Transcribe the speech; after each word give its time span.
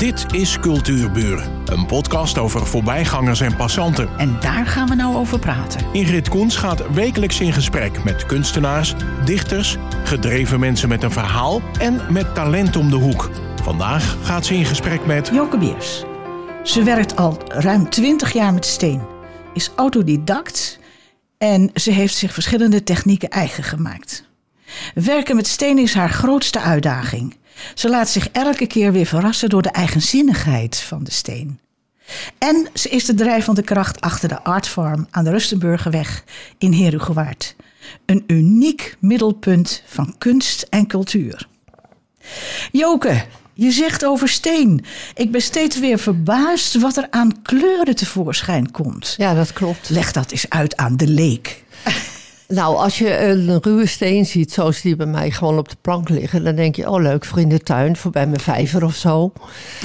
Dit 0.00 0.26
is 0.34 0.58
Cultuurburen, 0.58 1.62
een 1.64 1.86
podcast 1.86 2.38
over 2.38 2.66
voorbijgangers 2.66 3.40
en 3.40 3.56
passanten. 3.56 4.08
En 4.18 4.40
daar 4.40 4.66
gaan 4.66 4.88
we 4.88 4.94
nou 4.94 5.16
over 5.16 5.38
praten. 5.38 5.86
Ingrid 5.92 6.28
Koens 6.28 6.56
gaat 6.56 6.92
wekelijks 6.92 7.40
in 7.40 7.52
gesprek 7.52 8.04
met 8.04 8.26
kunstenaars, 8.26 8.94
dichters, 9.24 9.76
gedreven 10.04 10.60
mensen 10.60 10.88
met 10.88 11.02
een 11.02 11.10
verhaal 11.10 11.60
en 11.78 12.00
met 12.12 12.34
talent 12.34 12.76
om 12.76 12.90
de 12.90 12.96
hoek. 12.96 13.30
Vandaag 13.62 14.16
gaat 14.22 14.46
ze 14.46 14.54
in 14.54 14.64
gesprek 14.64 15.06
met 15.06 15.30
Joke 15.32 15.58
Beers. 15.58 16.04
Ze 16.62 16.82
werkt 16.82 17.16
al 17.16 17.38
ruim 17.48 17.90
20 17.90 18.32
jaar 18.32 18.54
met 18.54 18.66
steen, 18.66 19.02
is 19.54 19.70
autodidact 19.76 20.78
en 21.38 21.70
ze 21.74 21.90
heeft 21.90 22.14
zich 22.14 22.32
verschillende 22.32 22.82
technieken 22.82 23.28
eigen 23.28 23.64
gemaakt. 23.64 24.28
Werken 24.94 25.36
met 25.36 25.46
steen 25.46 25.78
is 25.78 25.94
haar 25.94 26.10
grootste 26.10 26.60
uitdaging. 26.60 27.38
Ze 27.74 27.88
laat 27.88 28.08
zich 28.08 28.28
elke 28.30 28.66
keer 28.66 28.92
weer 28.92 29.06
verrassen 29.06 29.48
door 29.48 29.62
de 29.62 29.70
eigenzinnigheid 29.70 30.76
van 30.76 31.04
de 31.04 31.12
steen. 31.12 31.60
En 32.38 32.68
ze 32.74 32.88
is 32.88 33.04
de 33.04 33.14
drijvende 33.14 33.62
kracht 33.62 34.00
achter 34.00 34.28
de 34.28 34.42
Artfarm 34.42 35.06
aan 35.10 35.24
de 35.24 35.30
Rustenburgerweg 35.30 36.24
in 36.58 36.72
Herugewaard. 36.72 37.56
Een 38.06 38.24
uniek 38.26 38.96
middelpunt 38.98 39.82
van 39.86 40.14
kunst 40.18 40.66
en 40.70 40.86
cultuur. 40.86 41.48
Joke, 42.72 43.24
je 43.54 43.70
zegt 43.70 44.04
over 44.04 44.28
steen. 44.28 44.84
Ik 45.14 45.30
ben 45.30 45.42
steeds 45.42 45.78
weer 45.78 45.98
verbaasd 45.98 46.80
wat 46.80 46.96
er 46.96 47.06
aan 47.10 47.42
kleuren 47.42 47.96
tevoorschijn 47.96 48.70
komt. 48.70 49.14
Ja, 49.16 49.34
dat 49.34 49.52
klopt. 49.52 49.88
Leg 49.88 50.12
dat 50.12 50.30
eens 50.30 50.48
uit 50.48 50.76
aan 50.76 50.96
de 50.96 51.08
leek. 51.08 51.64
Nou, 52.52 52.76
als 52.76 52.98
je 52.98 53.18
een 53.18 53.58
ruwe 53.62 53.86
steen 53.86 54.26
ziet, 54.26 54.52
zoals 54.52 54.80
die 54.80 54.96
bij 54.96 55.06
mij 55.06 55.30
gewoon 55.30 55.58
op 55.58 55.68
de 55.68 55.76
plank 55.80 56.08
liggen, 56.08 56.44
dan 56.44 56.54
denk 56.54 56.76
je, 56.76 56.90
oh 56.90 57.00
leuk, 57.02 57.24
voor 57.24 57.38
in 57.40 57.48
de 57.48 57.58
tuin, 57.60 57.96
voor 57.96 58.10
bij 58.10 58.26
mijn 58.26 58.40
vijver 58.40 58.84
of 58.84 58.94
zo. 58.94 59.32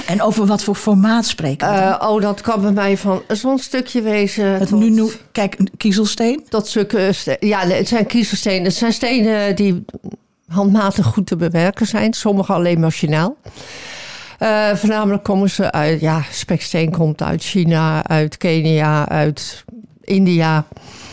En 0.06 0.22
over 0.22 0.46
wat 0.46 0.62
voor 0.62 0.74
formaat 0.74 1.26
spreken 1.26 1.68
we? 1.68 1.74
Eh, 1.78 2.08
oh, 2.08 2.20
dat 2.20 2.40
kan 2.40 2.60
bij 2.60 2.72
mij 2.72 2.96
van 2.96 3.22
zo'n 3.28 3.58
stukje 3.58 4.02
wezen. 4.02 4.46
het 4.46 4.68
tot, 4.68 4.78
nu, 4.78 4.90
nu, 4.90 5.10
kijk, 5.32 5.54
een 5.58 5.70
kiezelsteen. 5.76 6.44
tot 6.48 6.66
stukken. 6.66 7.14
ste- 7.14 7.36
Ja, 7.40 7.66
het 7.66 7.88
zijn 7.88 8.06
kiezelstenen. 8.06 8.64
Het 8.64 8.74
zijn 8.74 8.92
stenen 8.92 9.56
die 9.56 9.84
handmatig 10.48 11.06
goed 11.06 11.26
te 11.26 11.36
bewerken 11.36 11.86
zijn. 11.86 12.12
Sommige 12.12 12.52
alleen 12.52 12.80
machinaal. 12.80 13.36
Eh, 14.38 14.74
voornamelijk 14.74 15.22
komen 15.22 15.50
ze 15.50 15.72
uit, 15.72 16.00
ja, 16.00 16.22
speksteen 16.30 16.90
komt 16.90 17.22
uit 17.22 17.42
China, 17.42 18.06
uit 18.06 18.36
Kenia, 18.36 19.08
uit 19.08 19.64
India. 20.00 20.66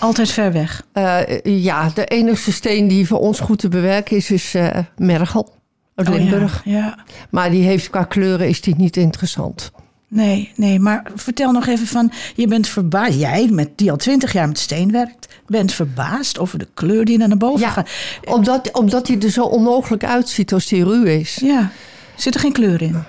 Altijd 0.04 0.32
ver 0.32 0.52
weg. 0.52 0.86
Eh, 0.94 1.22
ja, 1.44 1.90
de 1.94 2.06
enige 2.06 2.52
steen 2.52 2.88
die 2.88 3.08
voor 3.08 3.20
ons 3.20 3.40
goed 3.40 3.60
te 3.60 3.68
bewerken 3.70 4.18
is, 4.18 4.32
is 4.32 4.54
eh, 4.54 4.78
mergel 4.98 5.54
uit 5.96 6.08
Oh 6.10 6.14
ja, 6.16 6.20
Limburg. 6.20 6.62
ja. 6.66 6.98
Maar 7.30 7.52
die 7.52 7.64
heeft 7.64 7.90
qua 7.90 8.04
kleuren 8.04 8.48
is 8.48 8.62
die 8.62 8.76
niet 8.76 8.98
interessant. 8.98 9.72
Nee, 10.08 10.52
nee, 10.56 10.80
maar 10.80 11.12
vertel 11.16 11.52
nog 11.52 11.68
even 11.68 11.88
van, 11.88 12.12
je 12.36 12.48
bent 12.48 12.68
verbaasd, 12.68 13.20
jij 13.20 13.48
met, 13.52 13.70
die 13.76 13.92
al 13.92 13.98
twintig 13.98 14.34
jaar 14.34 14.48
met 14.48 14.60
steen 14.60 14.92
werkt, 14.92 15.28
bent 15.48 15.74
verbaasd 15.74 16.40
over 16.40 16.60
de 16.60 16.68
kleur 16.74 17.06
die 17.06 17.18
naar 17.18 17.38
boven 17.38 17.60
Ja, 17.60 17.70
gaat. 17.70 17.90
omdat, 18.26 18.72
omdat 18.72 19.08
hij 19.08 19.20
er 19.20 19.30
zo 19.32 19.44
onmogelijk 19.44 20.04
uitziet 20.06 20.54
als 20.54 20.68
die 20.68 20.84
ruw 20.84 21.04
is. 21.04 21.36
Ja, 21.36 21.72
zit 22.16 22.34
er 22.34 22.40
geen 22.40 22.52
kleur 22.54 22.82
in? 22.82 23.04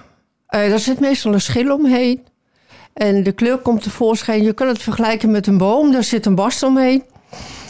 Eh 0.47 0.73
er 0.73 0.79
zit 0.79 1.01
meestal 1.01 1.33
een 1.33 1.41
schil 1.41 1.75
omheen. 1.75 2.21
En 2.95 3.23
de 3.23 3.33
kleur 3.33 3.59
komt 3.59 3.83
tevoorschijn. 3.83 4.43
Je 4.43 4.53
kan 4.53 4.69
het 4.69 4.83
vergelijken 4.83 5.31
met 5.31 5.47
een 5.47 5.59
boom. 5.59 5.93
Daar 5.93 6.05
zit 6.05 6.27
een 6.27 6.35
barst 6.35 6.63
omheen. 6.63 7.03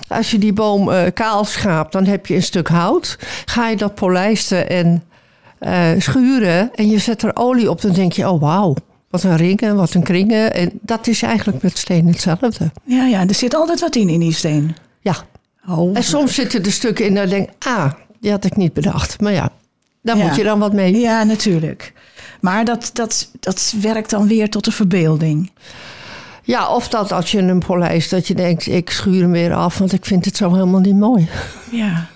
Als 0.09 0.31
je 0.31 0.39
die 0.39 0.53
boom 0.53 0.91
eh, 0.93 1.13
kaal 1.15 1.45
schaapt, 1.45 1.93
dan 1.93 2.05
heb 2.07 2.27
je 2.27 2.35
een 2.35 2.43
stuk 2.43 2.69
hout. 2.69 3.19
Ga 3.45 3.69
je 3.69 3.77
dat 3.77 3.95
polijsten 3.95 4.69
en 4.69 5.05
eh, 5.59 5.89
schuren 5.99 6.71
en 6.75 6.89
je 6.89 6.99
zet 6.99 7.23
er 7.23 7.37
olie 7.37 7.71
op, 7.71 7.81
dan 7.81 7.93
denk 7.93 8.13
je, 8.13 8.31
oh 8.31 8.41
wauw, 8.41 8.75
wat 9.11 9.23
een 9.23 9.37
ringen, 9.37 9.77
wat 9.77 9.95
een 9.95 10.03
kringen. 10.03 10.55
En 10.55 10.71
dat 10.83 11.07
is 11.07 11.23
eigenlijk 11.23 11.63
met 11.63 11.79
steen 11.79 12.07
hetzelfde. 12.07 12.71
Ja, 12.85 13.05
ja, 13.07 13.27
er 13.29 13.35
zit 13.35 13.55
altijd 13.55 13.81
wat 13.81 13.97
in, 13.97 14.09
in 14.09 14.21
die 14.21 14.33
steen. 14.33 14.77
Ja, 15.01 15.15
Oh, 15.69 15.97
en 15.97 16.03
soms 16.05 16.35
zitten 16.35 16.65
er 16.65 16.73
stukken 16.73 17.05
in 17.07 17.15
dat 17.15 17.25
ik 17.25 17.31
denk, 17.31 17.49
ah, 17.59 17.93
die 18.21 18.31
had 18.31 18.45
ik 18.45 18.57
niet 18.57 18.73
bedacht. 18.73 19.21
Maar 19.21 19.33
ja, 19.33 19.49
daar 20.03 20.17
Ja. 20.17 20.27
moet 20.27 20.37
je 20.37 20.43
dan 20.45 20.59
wat 20.59 20.73
mee. 20.73 20.99
Ja, 21.01 21.23
natuurlijk. 21.23 21.93
Maar 22.45 22.65
dat, 22.65 22.91
dat, 22.93 23.31
dat 23.41 23.75
werkt 23.81 24.11
dan 24.11 24.27
weer 24.27 24.51
tot 24.51 24.65
de 24.65 24.73
verbeelding. 24.73 25.51
Ja, 26.43 26.69
of 26.69 26.89
dat 26.89 27.13
als 27.13 27.31
je 27.31 27.39
een 27.39 27.59
polijst, 27.59 28.11
dat 28.11 28.27
je 28.27 28.35
denkt, 28.35 28.67
ik 28.67 28.91
schuur 28.91 29.21
hem 29.21 29.31
weer 29.31 29.55
af, 29.55 29.79
want 29.79 29.93
ik 29.93 30.05
vind 30.05 30.25
het 30.25 30.37
zo 30.37 30.53
helemaal 30.53 30.81
niet 30.81 30.97
mooi. 30.97 31.29
Ja. 31.71 32.07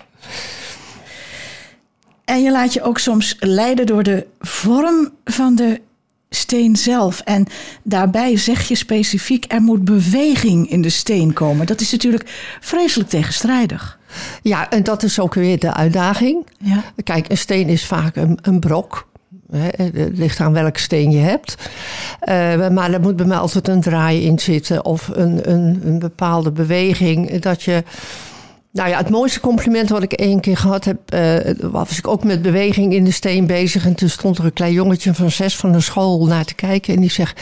En 2.24 2.42
je 2.42 2.50
laat 2.50 2.72
je 2.72 2.82
ook 2.82 2.98
soms 2.98 3.36
leiden 3.38 3.86
door 3.86 4.02
de 4.02 4.26
vorm 4.40 5.10
van 5.24 5.54
de 5.54 5.80
steen 6.30 6.76
zelf. 6.76 7.20
En 7.20 7.46
daarbij 7.82 8.36
zeg 8.36 8.68
je 8.68 8.74
specifiek, 8.74 9.52
er 9.52 9.62
moet 9.62 9.84
beweging 9.84 10.70
in 10.70 10.82
de 10.82 10.90
steen 10.90 11.32
komen. 11.32 11.66
Dat 11.66 11.80
is 11.80 11.92
natuurlijk 11.92 12.56
vreselijk 12.60 13.08
tegenstrijdig. 13.08 13.98
Ja, 14.42 14.70
en 14.70 14.82
dat 14.82 15.02
is 15.02 15.20
ook 15.20 15.34
weer 15.34 15.58
de 15.58 15.74
uitdaging. 15.74 16.46
Ja. 16.58 16.84
Kijk, 17.04 17.30
een 17.30 17.38
steen 17.38 17.68
is 17.68 17.86
vaak 17.86 18.16
een, 18.16 18.38
een 18.42 18.60
brok. 18.60 19.07
Hè, 19.52 19.68
Het 19.84 20.18
ligt 20.18 20.40
aan 20.40 20.52
welke 20.52 20.80
steen 20.80 21.10
je 21.10 21.18
hebt. 21.18 21.54
Eh, 22.20 22.68
maar 22.68 22.92
er 22.92 23.00
moet 23.00 23.16
bij 23.16 23.26
mij 23.26 23.36
altijd 23.36 23.68
een 23.68 23.80
draai 23.80 24.24
in 24.24 24.38
zitten 24.38 24.84
of 24.84 25.10
een, 25.12 25.50
een, 25.50 25.80
een 25.84 25.98
bepaalde 25.98 26.50
beweging. 26.50 27.38
Dat 27.40 27.62
je. 27.62 27.82
Nou 28.72 28.88
ja, 28.88 28.98
het 28.98 29.10
mooiste 29.10 29.40
compliment 29.40 29.88
wat 29.88 30.02
ik 30.02 30.12
één 30.12 30.40
keer 30.40 30.56
gehad 30.56 30.84
heb, 30.84 30.98
eh, 31.10 31.36
was 31.60 31.98
ik 31.98 32.06
ook 32.06 32.24
met 32.24 32.42
beweging 32.42 32.92
in 32.92 33.04
de 33.04 33.10
steen 33.10 33.46
bezig. 33.46 33.84
En 33.84 33.94
toen 33.94 34.08
stond 34.08 34.38
er 34.38 34.44
een 34.44 34.52
klein 34.52 34.72
jongetje 34.72 35.14
van 35.14 35.30
zes 35.30 35.56
van 35.56 35.72
de 35.72 35.80
school 35.80 36.26
naar 36.26 36.44
te 36.44 36.54
kijken. 36.54 36.94
En 36.94 37.00
die 37.00 37.10
zegt: 37.10 37.40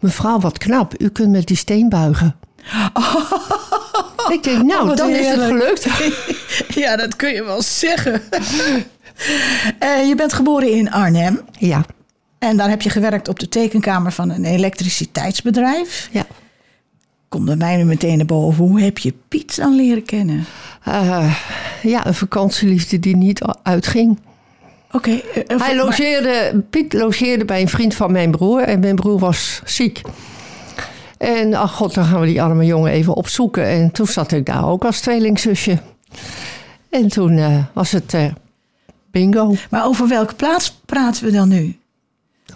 Mevrouw, 0.00 0.38
wat 0.40 0.58
knap, 0.58 0.94
u 0.98 1.08
kunt 1.08 1.30
met 1.30 1.46
die 1.46 1.56
steen 1.56 1.88
buigen. 1.88 2.36
Ik 4.32 4.42
denk, 4.42 4.62
nou, 4.62 4.90
Oh, 4.90 4.96
dan 4.96 5.10
is 5.10 5.26
het 5.28 5.42
gelukt. 5.42 5.86
ja, 6.82 6.96
dat 6.96 7.16
kun 7.16 7.32
je 7.32 7.44
wel 7.44 7.62
zeggen. 7.62 8.22
Eh, 9.78 10.08
je 10.08 10.14
bent 10.16 10.32
geboren 10.32 10.70
in 10.72 10.90
Arnhem. 10.90 11.40
Ja, 11.58 11.84
En 12.38 12.56
daar 12.56 12.68
heb 12.68 12.82
je 12.82 12.90
gewerkt 12.90 13.28
op 13.28 13.38
de 13.38 13.48
tekenkamer 13.48 14.12
van 14.12 14.30
een 14.30 14.44
elektriciteitsbedrijf. 14.44 16.08
ja. 16.12 16.24
Komt 17.28 17.44
bij 17.44 17.56
mij 17.56 17.84
meteen 17.84 18.16
naar 18.16 18.26
boven. 18.26 18.64
Hoe 18.64 18.80
heb 18.80 18.98
je 18.98 19.14
Piet 19.28 19.56
dan 19.56 19.74
leren 19.74 20.04
kennen? 20.04 20.44
Eh, 20.84 21.36
ja, 21.82 22.06
een 22.06 22.14
vakantieliefde 22.14 22.98
die 23.00 23.16
niet 23.16 23.42
uitging. 23.62 24.18
Oké. 24.90 25.10
eh, 25.10 25.42
Hij 25.46 25.56
maar- 25.56 25.74
logeerde, 25.76 26.62
Piet 26.70 26.92
logeerde 26.92 27.44
bij 27.44 27.60
een 27.60 27.68
vriend 27.68 27.94
van 27.94 28.12
mijn 28.12 28.30
broer 28.30 28.60
en 28.62 28.80
mijn 28.80 28.96
broer 28.96 29.18
was 29.18 29.60
ziek. 29.64 30.00
En 31.18 31.54
ach 31.54 31.72
god, 31.72 31.94
dan 31.94 32.04
gaan 32.04 32.20
we 32.20 32.26
die 32.26 32.42
arme 32.42 32.64
jongen 32.66 32.92
even 32.92 33.14
opzoeken. 33.14 33.64
En 33.66 33.90
toen 33.90 34.06
zat 34.06 34.32
ik 34.32 34.46
daar 34.46 34.68
ook 34.68 34.84
als 34.84 35.00
tweelingzusje. 35.00 35.78
En 36.90 37.08
toen 37.08 37.66
was 37.74 37.92
het 37.92 38.14
bingo. 39.12 39.54
Maar 39.70 39.86
over 39.86 40.08
welke 40.08 40.34
plaats 40.34 40.80
praten 40.86 41.24
we 41.24 41.30
dan 41.30 41.48
nu? 41.48 41.76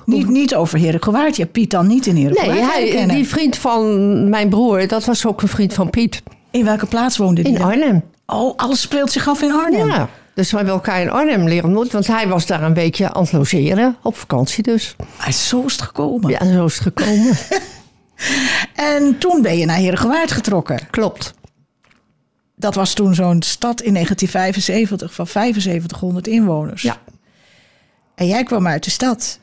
Niet, 0.04 0.28
niet 0.28 0.54
over 0.54 0.78
Herengewaard. 0.78 1.36
Je 1.36 1.42
hebt 1.42 1.54
Piet 1.54 1.70
dan 1.70 1.86
niet 1.86 2.06
in 2.06 2.16
Herengewaard 2.16 2.78
Nee, 2.78 2.96
hij, 2.96 3.06
die 3.06 3.28
vriend 3.28 3.56
van 3.56 4.28
mijn 4.28 4.48
broer, 4.48 4.86
dat 4.86 5.04
was 5.04 5.26
ook 5.26 5.42
een 5.42 5.48
vriend 5.48 5.74
van 5.74 5.90
Piet. 5.90 6.22
In 6.50 6.64
welke 6.64 6.86
plaats 6.86 7.16
woonde 7.16 7.42
die 7.42 7.52
In 7.52 7.58
dan? 7.58 7.68
Arnhem. 7.68 8.02
Oh, 8.26 8.56
alles 8.56 8.80
speelt 8.80 9.12
zich 9.12 9.28
af 9.28 9.42
in 9.42 9.52
Arnhem. 9.52 9.86
Ja, 9.88 10.08
dus 10.34 10.50
we 10.50 10.56
hebben 10.56 10.74
elkaar 10.74 11.00
in 11.00 11.10
Arnhem 11.10 11.48
leren 11.48 11.64
ontmoeten. 11.64 11.92
Want 11.92 12.06
hij 12.06 12.28
was 12.28 12.46
daar 12.46 12.62
een 12.62 12.74
weekje 12.74 13.12
aan 13.12 13.22
het 13.22 13.32
logeren, 13.32 13.96
op 14.02 14.16
vakantie 14.16 14.62
dus. 14.62 14.96
Ah, 15.16 15.28
zo 15.28 15.62
is 15.64 15.72
het 15.72 15.82
gekomen. 15.82 16.30
Ja, 16.30 16.52
zo 16.52 16.64
is 16.64 16.74
het 16.74 16.82
gekomen. 16.82 17.36
En 18.74 19.18
toen 19.18 19.42
ben 19.42 19.58
je 19.58 19.66
naar 19.66 19.76
Herengewaard 19.76 20.32
getrokken. 20.32 20.78
Klopt. 20.90 21.34
Dat 22.58 22.74
was 22.74 22.94
toen 22.94 23.14
zo'n 23.14 23.42
stad 23.42 23.80
in 23.80 23.92
1975 23.92 25.14
van 25.14 25.26
7500 25.26 26.26
inwoners. 26.26 26.82
Ja. 26.82 26.96
En 28.14 28.26
jij 28.26 28.42
kwam 28.42 28.66
uit 28.66 28.84
de 28.84 28.90
stad. 28.90 29.38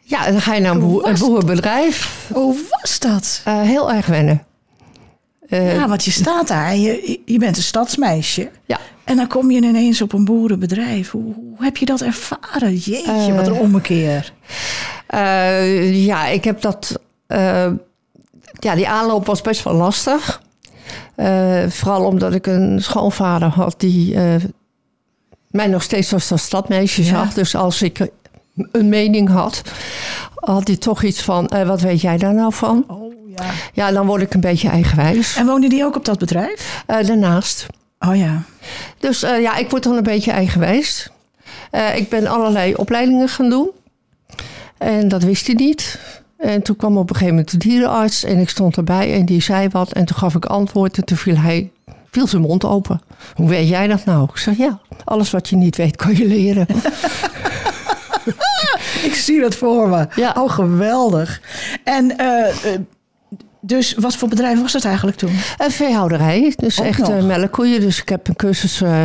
Ja, 0.00 0.26
en 0.26 0.32
dan 0.32 0.40
ga 0.40 0.54
je 0.54 0.60
naar 0.60 0.74
een, 0.74 1.18
boerenbedrijf. 1.18 2.28
Hoe 2.32 2.56
was 2.70 2.98
dat? 2.98 3.42
Eh, 3.44 3.60
heel 3.60 3.92
erg 3.92 4.06
wennen. 4.06 4.42
Eh, 5.48 5.74
ja, 5.74 5.88
want 5.88 6.04
je 6.04 6.10
staat 6.10 6.48
daar. 6.48 6.76
Je, 6.76 7.20
je 7.24 7.38
bent 7.38 7.56
een 7.56 7.62
stadsmeisje. 7.62 8.50
ja. 8.66 8.78
En 9.04 9.16
dan 9.16 9.26
kom 9.26 9.50
je 9.50 9.60
ineens 9.60 10.02
op 10.02 10.12
een 10.12 10.24
boerenbedrijf. 10.24 11.10
Hoe, 11.10 11.34
hoe 11.34 11.56
heb 11.64 11.76
je 11.76 11.86
dat 11.86 12.00
ervaren? 12.00 12.74
Jeetje, 12.74 13.34
wat 13.34 13.46
een 13.46 13.52
ommekeer. 13.52 14.32
Eh, 15.06 16.04
ja, 16.04 16.26
ik 16.26 16.44
heb 16.44 16.60
dat. 16.60 17.00
ja, 18.58 18.74
die 18.74 18.88
aanloop 18.88 19.26
was 19.26 19.40
best 19.40 19.62
wel 19.62 19.74
lastig. 19.74 20.42
Eh, 21.20 21.62
vooral 21.68 22.04
omdat 22.04 22.34
ik 22.34 22.46
een 22.46 22.82
schoonvader 22.82 23.48
had 23.48 23.74
die 23.80 24.14
eh, 24.14 24.34
mij 25.50 25.66
nog 25.66 25.82
steeds 25.82 26.12
als 26.12 26.28
dat 26.28 26.40
stadmeisje 26.40 27.02
Ja. 27.04 27.08
zag. 27.08 27.34
Dus 27.34 27.54
als 27.54 27.82
ik 27.82 28.08
een 28.72 28.88
mening 28.88 29.28
had, 29.28 29.62
had 30.34 30.66
hij 30.66 30.76
toch 30.76 31.02
iets 31.02 31.22
van: 31.22 31.48
eh, 31.48 31.66
wat 31.66 31.80
weet 31.80 32.00
jij 32.00 32.16
daar 32.16 32.34
nou 32.34 32.52
van? 32.52 32.84
Oh 32.88 33.12
ja. 33.36 33.44
Ja, 33.72 33.90
dan 33.90 34.06
word 34.06 34.22
ik 34.22 34.34
een 34.34 34.40
beetje 34.40 34.68
eigenwijs. 34.68 35.36
En 35.36 35.46
woonde 35.46 35.68
die 35.68 35.84
ook 35.84 35.96
op 35.96 36.04
dat 36.04 36.18
bedrijf? 36.18 36.82
Daarnaast. 36.86 37.66
Oh 37.98 38.16
ja. 38.16 38.42
Dus 38.98 39.20
ja, 39.20 39.56
ik 39.56 39.70
word 39.70 39.82
dan 39.82 39.96
een 39.96 40.02
beetje 40.02 40.30
eigenwijs. 40.30 41.08
Ik 41.94 42.08
ben 42.08 42.26
allerlei 42.26 42.74
opleidingen 42.74 43.28
gaan 43.28 43.50
doen. 43.50 43.70
En 44.78 45.08
dat 45.08 45.22
wist 45.22 45.46
hij 45.46 45.54
niet. 45.54 45.98
En 46.40 46.62
toen 46.62 46.76
kwam 46.76 46.96
op 46.96 47.10
een 47.10 47.16
gegeven 47.16 47.34
moment 47.34 47.50
de 47.50 47.56
dierenarts 47.68 48.24
en 48.24 48.38
ik 48.38 48.48
stond 48.48 48.76
erbij 48.76 49.14
en 49.14 49.24
die 49.24 49.42
zei 49.42 49.68
wat. 49.68 49.92
En 49.92 50.04
toen 50.04 50.16
gaf 50.16 50.34
ik 50.34 50.44
antwoord 50.44 50.96
en 50.96 51.04
toen 51.04 51.16
viel 51.16 51.36
hij 51.36 51.70
viel 52.10 52.26
zijn 52.26 52.42
mond 52.42 52.64
open. 52.64 53.00
Hoe 53.34 53.48
weet 53.48 53.68
jij 53.68 53.86
dat 53.86 54.04
nou? 54.04 54.24
Ik 54.30 54.36
zeg 54.36 54.56
ja, 54.56 54.78
alles 55.04 55.30
wat 55.30 55.48
je 55.48 55.56
niet 55.56 55.76
weet 55.76 55.96
kan 55.96 56.16
je 56.16 56.26
leren. 56.26 56.66
ik 59.08 59.14
zie 59.14 59.40
dat 59.40 59.54
voor 59.54 59.88
me. 59.88 60.06
Ja. 60.14 60.34
Oh, 60.38 60.50
geweldig. 60.50 61.40
En 61.84 62.18
eh, 62.18 62.48
eh, 62.74 62.80
dus 63.60 63.94
wat 63.94 64.16
voor 64.16 64.28
bedrijf 64.28 64.60
was 64.60 64.72
dat 64.72 64.84
eigenlijk 64.84 65.16
toen? 65.16 65.36
Een 65.58 65.70
veehouderij, 65.70 66.52
dus 66.56 66.80
Ook 66.80 66.86
echt 66.86 66.98
nog. 66.98 67.08
eh, 67.08 67.24
melkkoeien. 67.24 67.80
Dus 67.80 68.00
ik 68.00 68.08
heb 68.08 68.28
een 68.28 68.36
cursus, 68.36 68.82
eh, 68.82 69.02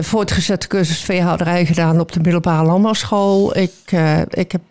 voortgezette 0.00 0.66
cursus 0.66 1.00
veehouderij 1.00 1.66
gedaan 1.66 2.00
op 2.00 2.12
de 2.12 2.20
middelbare 2.20 2.66
landbouwschool. 2.66 3.56
Ik, 3.56 3.72
ik 4.30 4.52
heb 4.52 4.62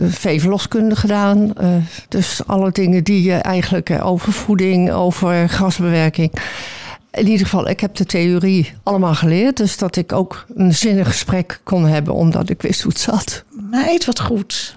veeverloskunde 0.00 0.96
gedaan. 0.96 1.52
Eh, 1.56 1.68
dus 2.08 2.40
alle 2.46 2.70
dingen 2.70 3.04
die 3.04 3.22
je 3.22 3.34
eigenlijk 3.34 3.90
eh, 3.90 4.06
over 4.06 4.32
voeding, 4.32 4.90
over 4.92 5.48
grasbewerking. 5.48 6.32
In 7.10 7.26
ieder 7.28 7.46
geval, 7.46 7.68
ik 7.68 7.80
heb 7.80 7.94
de 7.94 8.04
theorie 8.06 8.72
allemaal 8.82 9.14
geleerd. 9.14 9.56
Dus 9.56 9.76
dat 9.78 9.96
ik 9.96 10.12
ook 10.12 10.44
een 10.54 10.74
zinnig 10.74 11.06
gesprek 11.06 11.60
kon 11.64 11.86
hebben, 11.86 12.14
omdat 12.14 12.48
ik 12.50 12.62
wist 12.62 12.82
hoe 12.82 12.92
het 12.92 13.00
zat. 13.00 13.44
Meid, 13.70 14.04
wat 14.04 14.20
goed. 14.20 14.74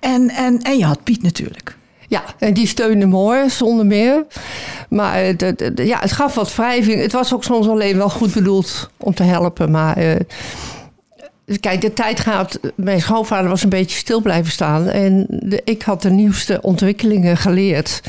En, 0.00 0.30
en, 0.30 0.62
en 0.62 0.78
je 0.78 0.84
had 0.84 1.04
Piet 1.04 1.22
natuurlijk. 1.22 1.76
Ja, 2.08 2.22
en 2.38 2.54
die 2.54 2.66
steunde 2.66 3.06
me 3.06 3.14
hoor, 3.14 3.50
zonder 3.50 3.86
meer. 3.86 4.24
Maar 4.88 5.14
eh, 5.22 5.36
de, 5.36 5.52
de- 5.56 5.74
de- 5.74 5.86
ja, 5.86 5.98
het 6.00 6.12
gaf 6.12 6.34
wat 6.34 6.54
wrijving. 6.54 7.00
Het 7.02 7.12
was 7.12 7.34
ook 7.34 7.44
soms 7.44 7.68
alleen 7.68 7.96
wel 7.96 8.10
goed 8.10 8.32
bedoeld 8.34 8.90
om 8.96 9.14
te 9.14 9.22
helpen. 9.22 9.70
Maar 9.70 9.96
eh, 9.96 10.16
kijk, 11.60 11.80
de 11.80 11.92
tijd 11.92 12.20
gaat... 12.20 12.58
Mijn 12.74 13.00
schoonvader 13.00 13.48
was 13.50 13.62
een 13.62 13.68
beetje 13.68 13.96
stil 13.98 14.20
blijven 14.20 14.52
staan. 14.52 14.88
En 14.88 15.26
de- 15.28 15.62
ik 15.64 15.82
had 15.82 16.02
de 16.02 16.10
nieuwste 16.10 16.60
ontwikkelingen 16.62 17.36
geleerd. 17.36 18.00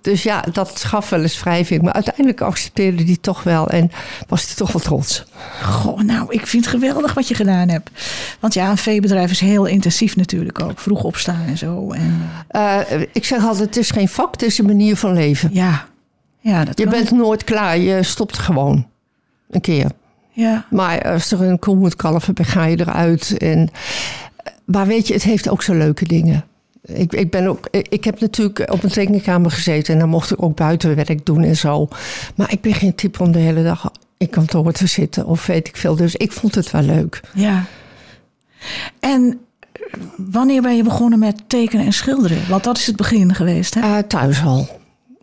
Dus 0.00 0.22
ja, 0.22 0.44
dat 0.52 0.84
gaf 0.84 1.08
wel 1.10 1.22
eens 1.22 1.40
wrijving. 1.42 1.82
Maar 1.82 1.92
uiteindelijk 1.92 2.40
accepteerde 2.40 3.04
die 3.04 3.20
toch 3.20 3.42
wel. 3.42 3.68
En 3.68 3.90
was 4.28 4.46
hij 4.46 4.54
toch 4.54 4.72
wel 4.72 4.82
trots. 4.82 5.24
Goh, 5.62 6.00
nou, 6.00 6.26
ik 6.32 6.46
vind 6.46 6.64
het 6.64 6.74
geweldig 6.74 7.14
wat 7.14 7.28
je 7.28 7.34
gedaan 7.34 7.68
hebt. 7.68 7.90
Want 8.40 8.54
ja, 8.54 8.70
een 8.70 8.76
veebedrijf 8.76 9.30
is 9.30 9.40
heel 9.40 9.64
intensief 9.64 10.16
natuurlijk 10.16 10.60
ook. 10.60 10.78
Vroeg 10.78 11.02
opstaan 11.02 11.44
en 11.46 11.58
zo. 11.58 11.92
En 11.92 12.30
Eh, 12.48 12.80
ik 13.12 13.24
zeg 13.24 13.44
altijd, 13.44 13.66
het 13.66 13.76
is 13.76 13.90
geen 13.90 14.08
vak, 14.08 14.32
het 14.32 14.42
is 14.42 14.58
een 14.58 14.66
manier 14.66 14.96
van 14.96 15.12
leven. 15.12 15.48
ja, 15.52 15.86
ja 16.40 16.64
dat 16.64 16.78
Je 16.78 16.86
bent 16.88 17.10
nooit 17.10 17.44
klaar, 17.44 17.78
je 17.78 18.02
stopt 18.02 18.38
gewoon. 18.38 18.86
Een 19.50 19.60
keer. 19.60 19.90
Ja, 20.36 20.64
Maar 20.70 21.02
als 21.12 21.32
er 21.32 21.42
een 21.42 21.58
koe 21.58 21.76
moet 21.76 21.96
kalven, 21.96 22.34
dan 22.34 22.44
ga 22.44 22.64
je 22.64 22.80
eruit. 22.80 23.36
En, 23.38 23.68
maar 24.64 24.86
weet 24.86 25.06
je, 25.06 25.14
het 25.14 25.22
heeft 25.22 25.48
ook 25.48 25.62
zo 25.62 25.74
leuke 25.74 26.04
dingen. 26.04 26.44
Ik, 26.82 27.12
ik, 27.12 27.30
ben 27.30 27.46
ook, 27.46 27.68
ik 27.70 28.04
heb 28.04 28.20
natuurlijk 28.20 28.72
op 28.72 28.82
een 28.82 28.90
tekenkamer 28.90 29.50
gezeten 29.50 29.94
en 29.94 30.00
dan 30.00 30.08
mocht 30.08 30.30
ik 30.30 30.42
ook 30.42 30.56
buitenwerk 30.56 31.26
doen 31.26 31.42
en 31.42 31.56
zo. 31.56 31.88
Maar 32.34 32.52
ik 32.52 32.60
ben 32.60 32.74
geen 32.74 32.94
type 32.94 33.22
om 33.22 33.32
de 33.32 33.38
hele 33.38 33.62
dag 33.62 33.90
in 34.18 34.30
kantoor 34.30 34.72
te 34.72 34.86
zitten 34.86 35.26
of 35.26 35.46
weet 35.46 35.68
ik 35.68 35.76
veel. 35.76 35.96
Dus 35.96 36.16
ik 36.16 36.32
vond 36.32 36.54
het 36.54 36.70
wel 36.70 36.82
leuk. 36.82 37.20
ja. 37.34 37.64
En 39.00 39.38
wanneer 40.16 40.62
ben 40.62 40.76
je 40.76 40.82
begonnen 40.82 41.18
met 41.18 41.42
tekenen 41.46 41.86
en 41.86 41.92
schilderen? 41.92 42.48
Want 42.48 42.64
dat 42.64 42.78
is 42.78 42.86
het 42.86 42.96
begin 42.96 43.34
geweest, 43.34 43.74
hè? 43.74 43.80
Eh, 43.80 43.98
thuis 43.98 44.42
al, 44.42 44.68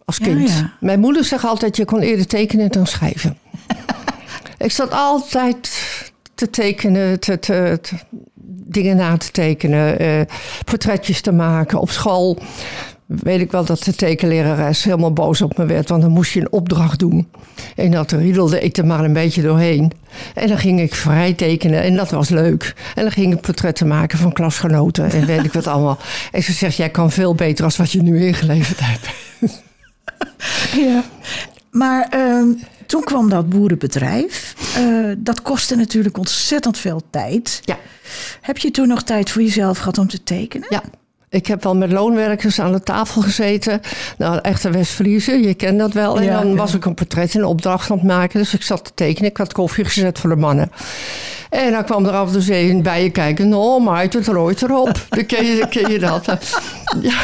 als 0.05 0.17
Ja, 0.17 0.25
kind. 0.25 0.49
ja. 0.49 0.73
Mijn 0.79 0.99
moeder 0.99 1.23
zegt 1.25 1.43
altijd, 1.43 1.77
je 1.77 1.85
kon 1.85 1.99
eerder 1.99 2.27
tekenen 2.27 2.71
dan 2.71 2.87
schrijven. 2.87 3.37
ik 4.57 4.71
zat 4.71 4.91
altijd 4.91 5.71
te 6.35 6.49
tekenen, 6.49 7.19
te, 7.19 7.39
te, 7.39 7.79
dingen 8.65 8.95
na 8.95 9.17
te 9.17 9.31
tekenen, 9.31 9.99
eh, 9.99 10.21
portretjes 10.65 11.21
te 11.21 11.31
maken. 11.31 11.79
Op 11.79 11.89
school 11.89 12.37
weet 13.05 13.41
ik 13.41 13.51
wel 13.51 13.65
dat 13.65 13.83
de 13.83 13.95
tekenlerares 13.95 14.83
helemaal 14.83 15.13
boos 15.13 15.41
op 15.41 15.57
me 15.57 15.65
werd, 15.65 15.89
want 15.89 16.01
dan 16.01 16.11
moest 16.11 16.33
je 16.33 16.39
een 16.39 16.51
opdracht 16.51 16.99
doen. 16.99 17.29
En 17.75 17.91
dat 17.91 18.11
riedelde 18.11 18.59
ik 18.59 18.77
er 18.77 18.85
maar 18.85 19.03
een 19.03 19.13
beetje 19.13 19.41
doorheen. 19.41 19.91
En 20.33 20.47
dan 20.47 20.57
ging 20.57 20.81
ik 20.81 20.95
vrij 20.95 21.33
tekenen 21.33 21.81
en 21.81 21.95
dat 21.95 22.11
was 22.11 22.29
leuk. 22.29 22.73
En 22.95 23.01
dan 23.01 23.11
ging 23.11 23.33
ik 23.33 23.41
portretten 23.41 23.87
maken 23.87 24.17
van 24.17 24.33
klasgenoten 24.33 25.11
en 25.11 25.25
weet 25.25 25.45
ik 25.45 25.53
wat 25.53 25.67
allemaal. 25.67 25.97
En 26.31 26.43
ze 26.43 26.51
zegt, 26.51 26.75
jij 26.75 26.89
kan 26.89 27.11
veel 27.11 27.35
beter 27.35 27.65
als 27.65 27.77
wat 27.77 27.91
je 27.91 28.01
nu 28.01 28.25
ingeleverd 28.25 28.79
hebt. 28.81 29.09
Ja. 30.75 31.03
Maar 31.73 32.07
ehm, 32.09 32.47
toen 32.85 33.03
kwam 33.03 33.29
dat 33.29 33.49
boerenbedrijf. 33.49 34.55
Eh, 34.75 34.83
dat 35.17 35.41
kostte 35.41 35.75
natuurlijk 35.75 36.17
ontzettend 36.17 36.77
veel 36.77 37.01
tijd. 37.09 37.59
Ja. 37.63 37.77
Heb 38.41 38.57
je 38.57 38.71
toen 38.71 38.87
nog 38.87 39.03
tijd 39.03 39.29
voor 39.31 39.41
jezelf 39.41 39.77
gehad 39.77 39.97
om 39.97 40.07
te 40.07 40.23
tekenen? 40.23 40.67
Ja. 40.69 40.83
Ik 41.29 41.47
heb 41.47 41.63
wel 41.63 41.75
met 41.75 41.91
loonwerkers 41.91 42.59
aan 42.59 42.71
de 42.71 42.83
tafel 42.83 43.21
gezeten. 43.21 43.81
Nou, 44.17 44.39
echte 44.41 44.69
West-Friese, 44.69 45.41
je 45.41 45.53
kent 45.53 45.79
dat 45.79 45.93
wel. 45.93 46.17
En 46.17 46.23
Ja, 46.23 46.41
dan 46.41 46.49
ja. 46.49 46.55
was 46.55 46.73
ik 46.73 46.85
een 46.85 46.93
portret 46.93 47.35
en 47.35 47.45
opdracht 47.45 47.91
aan 47.91 47.97
het 47.97 48.07
maken. 48.07 48.39
Dus 48.39 48.53
ik 48.53 48.61
zat 48.61 48.85
te 48.85 48.91
tekenen. 48.95 49.29
Ik 49.29 49.37
had 49.37 49.53
koffie 49.53 49.85
gezet 49.85 50.19
voor 50.19 50.29
de 50.29 50.35
mannen. 50.35 50.71
En 51.49 51.71
dan 51.71 51.83
kwam 51.85 52.05
er 52.05 52.11
af 52.11 52.33
en 52.33 52.41
toe 52.41 52.55
een 52.55 52.81
bij 52.81 53.03
je 53.03 53.09
kijken. 53.09 53.49
Nou, 53.49 53.81
maar 53.81 54.01
het 54.01 54.27
rooit 54.27 54.61
erop. 54.61 55.05
Dan 55.09 55.25
ken 55.33 55.45
je, 55.45 55.67
ken 55.67 55.91
je 55.91 55.99
dat. 55.99 56.25
Ja, 57.01 57.17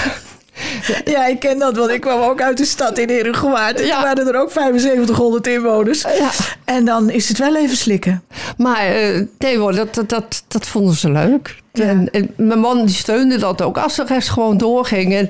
Ja, 1.14 1.26
ik 1.26 1.40
ken 1.40 1.60
dat, 1.60 1.78
want 1.78 1.90
ik 1.92 2.02
kwam 2.02 2.22
ook 2.22 2.42
uit 2.42 2.58
de 2.58 2.66
stad 2.66 2.98
in 2.98 3.10
Herengewaard. 3.10 3.80
En 3.80 3.86
Ja. 3.86 3.94
toen 3.96 4.04
waren 4.04 4.28
er 4.28 4.42
ook 4.42 4.52
7500 4.52 5.48
inwoners. 5.48 6.02
ja. 6.02 6.30
En 6.66 6.86
dan 6.86 7.10
is 7.10 7.28
het 7.30 7.38
wel 7.38 7.56
even 7.56 7.78
slikken. 7.78 8.24
Maar 8.58 8.86
eh, 8.88 9.22
nee 9.38 9.58
hoor, 9.58 9.76
dat, 9.76 9.94
dat, 9.96 10.10
dat, 10.10 10.44
dat 10.48 10.68
vonden 10.68 10.96
ze 10.96 11.12
leuk. 11.12 11.56
Ja. 11.74 11.84
En, 11.84 12.10
en 12.12 12.34
mijn 12.36 12.60
man 12.60 12.86
die 12.86 12.96
steunde 12.96 13.38
dat 13.38 13.62
ook 13.62 13.78
als 13.78 13.96
de 13.96 14.04
rest 14.08 14.30
gewoon 14.30 14.58
doorging. 14.58 15.14
En 15.14 15.30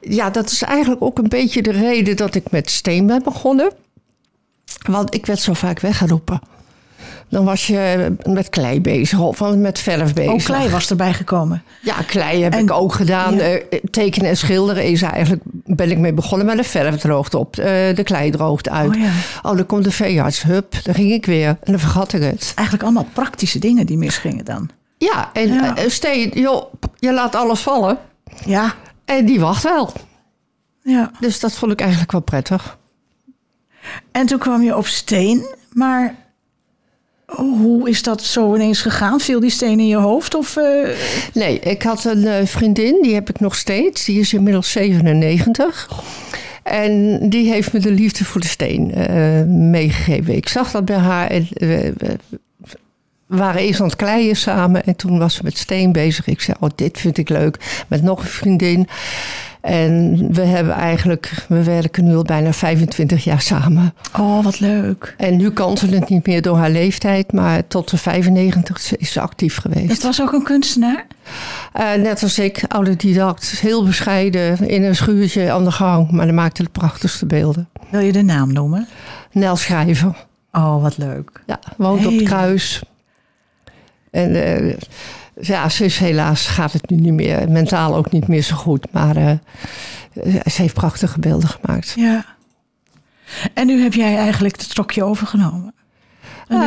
ja, 0.00 0.30
dat 0.30 0.50
is 0.50 0.62
eigenlijk 0.62 1.02
ook 1.02 1.18
een 1.18 1.28
beetje 1.28 1.62
de 1.62 1.70
reden 1.70 2.16
dat 2.16 2.34
ik 2.34 2.50
met 2.50 2.70
steen 2.70 3.06
ben 3.06 3.22
begonnen. 3.22 3.72
Want 4.90 5.14
ik 5.14 5.26
werd 5.26 5.40
zo 5.40 5.52
vaak 5.52 5.80
weggeroepen. 5.80 6.40
Dan 7.30 7.44
was 7.44 7.66
je 7.66 8.12
met 8.26 8.48
klei 8.48 8.80
bezig 8.80 9.18
of 9.20 9.40
met 9.56 9.78
verf 9.78 10.14
bezig. 10.14 10.32
Ook 10.32 10.42
klei 10.44 10.68
was 10.70 10.90
erbij 10.90 11.12
gekomen. 11.14 11.62
Ja, 11.82 11.94
klei 12.06 12.42
heb 12.42 12.52
En- 12.52 12.58
ik 12.60 12.70
ook 12.70 12.92
gedaan. 12.94 13.34
ja. 13.34 13.40
Eh, 13.40 13.78
tekenen 13.90 14.28
en 14.28 14.36
schilderen 14.36 14.84
is 14.84 15.02
eigenlijk, 15.02 15.42
ben 15.64 15.90
ik 15.90 15.98
mee 15.98 16.12
begonnen. 16.12 16.46
Maar 16.46 16.56
de 16.56 16.64
verf 16.64 16.96
droogt 16.96 17.34
op, 17.34 17.56
eh, 17.56 17.64
de 17.94 18.02
klei 18.04 18.30
droogt 18.30 18.68
uit. 18.68 18.94
Oh 18.94 19.00
ja. 19.00 19.10
oh, 19.42 19.56
dan 19.56 19.66
komt 19.66 19.84
de 19.84 19.90
veearts, 19.90 20.42
hup, 20.42 20.74
dan 20.82 20.94
ging 20.94 21.12
ik 21.12 21.26
weer. 21.26 21.48
En 21.48 21.56
dan 21.72 21.78
vergat 21.78 22.12
ik 22.12 22.22
het. 22.22 22.52
Eigenlijk 22.54 22.82
allemaal 22.86 23.06
praktische 23.12 23.58
dingen 23.58 23.86
die 23.86 23.98
misgingen 23.98 24.44
dan. 24.44 24.68
Ja, 24.98 25.30
en 25.32 25.52
Ja. 25.52 25.76
eh, 25.76 25.88
steen, 25.88 26.30
joh, 26.34 26.72
je 26.98 27.12
laat 27.12 27.34
alles 27.34 27.60
vallen. 27.60 27.98
Ja, 28.44 28.74
En 29.04 29.24
die 29.26 29.40
wacht 29.40 29.62
wel. 29.62 29.92
ja. 30.82 31.10
Dus 31.20 31.40
dat 31.40 31.52
vond 31.52 31.72
ik 31.72 31.80
eigenlijk 31.80 32.12
wel 32.12 32.20
prettig. 32.20 32.78
En 34.12 34.26
toen 34.26 34.38
kwam 34.38 34.62
je 34.62 34.76
op 34.76 34.86
steen. 34.86 35.46
Maar 35.72 36.14
hoe 37.36 37.88
is 37.88 38.02
dat 38.02 38.22
zo 38.22 38.54
ineens 38.54 38.80
gegaan? 38.80 39.20
Viel 39.20 39.40
die 39.40 39.50
steen 39.50 39.80
in 39.80 39.86
je 39.86 39.96
hoofd? 39.96 40.34
Of, 40.34 40.56
eh, 40.56 40.88
Nee, 41.32 41.58
ik 41.58 41.82
had 41.82 42.04
een 42.04 42.26
eh, 42.26 42.46
vriendin, 42.46 43.02
die 43.02 43.14
heb 43.14 43.30
ik 43.30 43.40
nog 43.40 43.54
steeds. 43.54 44.04
Die 44.04 44.20
is 44.20 44.32
inmiddels 44.32 44.70
97. 44.70 45.90
En 46.62 47.18
die 47.28 47.50
heeft 47.50 47.72
me 47.72 47.78
de 47.78 47.90
liefde 47.90 48.24
voor 48.24 48.40
de 48.40 48.46
steen 48.46 48.94
eh, 48.94 49.42
meegegeven. 49.46 50.36
Ik 50.36 50.48
zag 50.48 50.70
dat 50.70 50.84
bij 50.84 50.96
haar. 50.96 51.30
En, 51.30 51.48
we 53.26 53.36
waren 53.36 53.60
eerst 53.60 53.80
aan 53.80 53.86
het 53.86 53.96
kleien 53.96 54.36
samen. 54.36 54.84
En 54.84 54.96
toen 54.96 55.18
was 55.18 55.34
ze 55.34 55.40
met 55.44 55.58
steen 55.58 55.92
bezig. 55.92 56.26
Ik 56.26 56.40
zei, 56.40 56.56
oh, 56.60 56.70
dit 56.74 56.98
vind 56.98 57.18
ik 57.18 57.28
leuk. 57.28 57.84
Met 57.88 58.02
nog 58.02 58.20
een 58.20 58.26
vriendin. 58.26 58.88
En 59.60 60.26
we 60.32 60.42
hebben 60.42 60.72
eigenlijk, 60.72 61.32
we 61.48 61.62
werken 61.64 62.04
nu 62.04 62.14
al 62.16 62.22
bijna 62.22 62.52
25 62.52 63.24
jaar 63.24 63.40
samen. 63.40 63.94
oh, 64.18 64.44
wat 64.44 64.60
leuk. 64.60 65.14
En 65.16 65.36
nu 65.36 65.50
kan 65.50 65.76
ze 65.76 65.86
het 65.86 66.08
niet 66.08 66.26
meer 66.26 66.42
door 66.42 66.56
haar 66.56 66.70
leeftijd, 66.70 67.32
maar 67.32 67.66
tot 67.66 67.90
de 67.90 67.96
95 67.96 68.96
is 68.96 69.12
ze 69.12 69.20
actief 69.20 69.56
geweest. 69.56 69.88
Het 69.88 70.02
was 70.02 70.22
ook 70.22 70.32
een 70.32 70.42
kunstenaar? 70.42 71.06
Eh, 71.72 71.92
net 71.94 72.22
als 72.22 72.38
ik, 72.38 72.62
autodidact, 72.68 73.50
heel 73.60 73.84
bescheiden, 73.84 74.68
in 74.68 74.82
een 74.84 74.96
schuurtje 74.96 75.50
aan 75.50 75.64
de 75.64 75.70
gang, 75.72 76.10
maar 76.10 76.26
dan 76.26 76.34
maakte 76.34 76.62
de 76.62 76.70
prachtigste 76.70 77.26
beelden. 77.26 77.68
Wil 77.90 78.00
je 78.00 78.12
de 78.12 78.22
naam 78.22 78.52
noemen? 78.52 78.88
Nel 79.32 79.56
Schrijver, 79.56 80.26
Oh, 80.52 80.82
wat 80.82 80.98
leuk. 80.98 81.42
ja, 81.46 81.58
woont 81.76 82.06
op 82.06 82.12
het 82.12 82.22
kruis. 82.22 82.82
En 84.10 84.44
eh, 84.44 84.74
ja, 85.40 85.68
ze 85.68 85.84
is 85.84 85.98
helaas, 85.98 86.46
gaat 86.46 86.72
het 86.72 86.90
nu 86.90 86.96
niet 86.96 87.12
meer, 87.12 87.50
mentaal 87.50 87.96
ook 87.96 88.10
niet 88.10 88.28
meer 88.28 88.42
zo 88.42 88.56
goed, 88.56 88.86
maar 88.92 89.16
eh, 89.16 89.32
ze 90.24 90.62
heeft 90.62 90.74
prachtige 90.74 91.20
beelden 91.20 91.48
gemaakt. 91.48 91.92
Ja. 91.96 92.24
En 93.54 93.66
nu 93.66 93.82
heb 93.82 93.92
jij 93.92 94.16
eigenlijk 94.16 94.56
het 94.56 94.70
stokje 94.70 95.04
overgenomen. 95.04 95.74
Eh, 96.48 96.58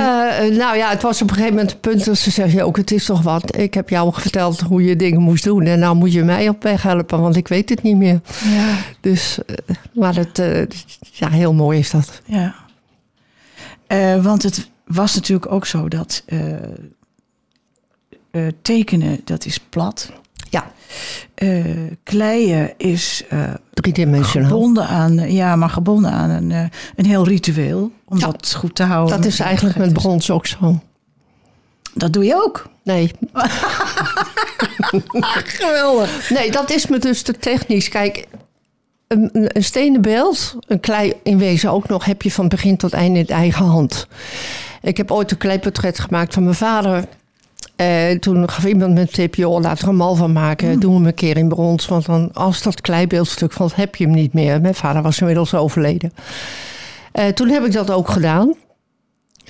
nou 0.57 0.77
ja, 0.77 0.89
het 0.89 1.01
was 1.01 1.21
op 1.21 1.29
een 1.29 1.35
gegeven 1.35 1.55
moment 1.55 1.73
een 1.73 1.79
punt 1.79 2.05
dat 2.05 2.17
ze 2.17 2.31
zei: 2.31 2.63
ook 2.63 2.77
het 2.77 2.91
is 2.91 3.05
toch 3.05 3.21
wat. 3.21 3.57
Ik 3.57 3.73
heb 3.73 3.89
jou 3.89 4.13
verteld 4.13 4.61
hoe 4.61 4.83
je 4.83 4.95
dingen 4.95 5.21
moest 5.21 5.43
doen. 5.43 5.65
En 5.65 5.79
nou 5.79 5.95
moet 5.95 6.13
je 6.13 6.23
mij 6.23 6.49
op 6.49 6.63
weg 6.63 6.83
helpen, 6.83 7.21
want 7.21 7.35
ik 7.35 7.47
weet 7.47 7.69
het 7.69 7.81
niet 7.81 7.97
meer. 7.97 8.21
Ja. 8.43 8.75
Dus, 8.99 9.39
eh, 9.45 9.55
maar 9.93 10.15
het, 10.15 10.39
eh, 10.39 10.65
ja, 11.11 11.29
heel 11.29 11.53
mooi 11.53 11.79
is 11.79 11.91
dat. 11.91 12.21
Ja. 12.25 12.55
Eh, 13.87 14.23
want 14.23 14.43
het 14.43 14.69
was 14.85 15.15
natuurlijk 15.15 15.51
ook 15.51 15.65
zo 15.65 15.87
dat. 15.87 16.23
Eh, 18.31 18.41
tekenen, 18.61 19.21
dat 19.23 19.45
is 19.45 19.59
plat. 19.59 20.11
Ja, 20.49 20.71
Eh, 21.35 21.65
kleien 22.03 22.73
is 22.77 23.23
eh, 23.29 23.53
driedimensionaal. 23.73 24.49
gebonden 24.49 24.87
aan, 24.87 25.31
ja, 25.31 25.55
maar 25.55 25.69
gebonden 25.69 26.11
aan 26.11 26.29
een, 26.29 26.51
een 26.95 27.05
heel 27.05 27.27
ritueel. 27.27 27.91
Om 28.05 28.17
Ja. 28.19 28.25
dat 28.25 28.53
goed 28.57 28.75
te 28.75 28.83
houden. 28.83 29.15
Dat 29.17 29.25
is 29.25 29.39
eigenlijk 29.39 29.77
met 29.77 29.93
brons 29.93 30.29
ook 30.31 30.45
zo. 30.47 30.79
Dat 31.93 32.13
doe 32.13 32.23
je 32.25 32.35
ook. 32.45 32.69
Nee, 32.83 33.11
Geweldig. 35.45 36.29
Nee, 36.29 36.51
dat 36.51 36.69
is 36.71 36.87
me 36.87 36.97
dus 36.99 37.21
te 37.21 37.33
technisch. 37.33 37.89
Kijk, 37.89 38.27
een, 39.07 39.29
een 39.33 39.49
een 39.57 39.63
stenen 39.63 40.01
beeld, 40.01 40.55
een 40.67 40.79
klei 40.79 41.13
in 41.23 41.37
wezen 41.37 41.71
ook 41.71 41.87
nog, 41.87 42.05
heb 42.05 42.21
je 42.21 42.31
van 42.31 42.47
begin 42.47 42.77
tot 42.77 42.93
eind 42.93 43.17
in 43.17 43.27
eigen 43.27 43.65
hand. 43.65 44.07
Ik 44.81 44.97
heb 44.97 45.11
ooit 45.11 45.31
een 45.31 45.37
kleiportret 45.37 45.99
gemaakt 45.99 46.33
van 46.33 46.43
mijn 46.43 46.55
vader. 46.55 47.03
Eh, 47.81 48.19
toen 48.19 48.49
gaf 48.49 48.65
iemand 48.65 48.93
me 48.93 48.99
een 48.99 49.07
tip, 49.07 49.35
joh, 49.35 49.61
laat 49.61 49.81
er 49.81 49.87
een 49.87 49.95
mal 49.95 50.15
van 50.15 50.31
maken. 50.31 50.79
Doe 50.79 50.93
hem 50.93 51.05
een 51.05 51.13
keer 51.13 51.37
in 51.37 51.47
brons, 51.47 51.87
want 51.87 52.05
dan, 52.05 52.29
als 52.33 52.61
dat 52.61 52.81
kleibeeldstuk 52.81 53.51
valt, 53.51 53.75
heb 53.75 53.95
je 53.95 54.03
hem 54.03 54.13
niet 54.13 54.33
meer. 54.33 54.61
Mijn 54.61 54.75
vader 54.75 55.01
was 55.01 55.19
inmiddels 55.19 55.53
overleden. 55.53 56.13
Eh, 57.11 57.27
toen 57.27 57.49
heb 57.49 57.65
ik 57.65 57.71
dat 57.71 57.91
ook 57.91 58.09
gedaan. 58.09 58.53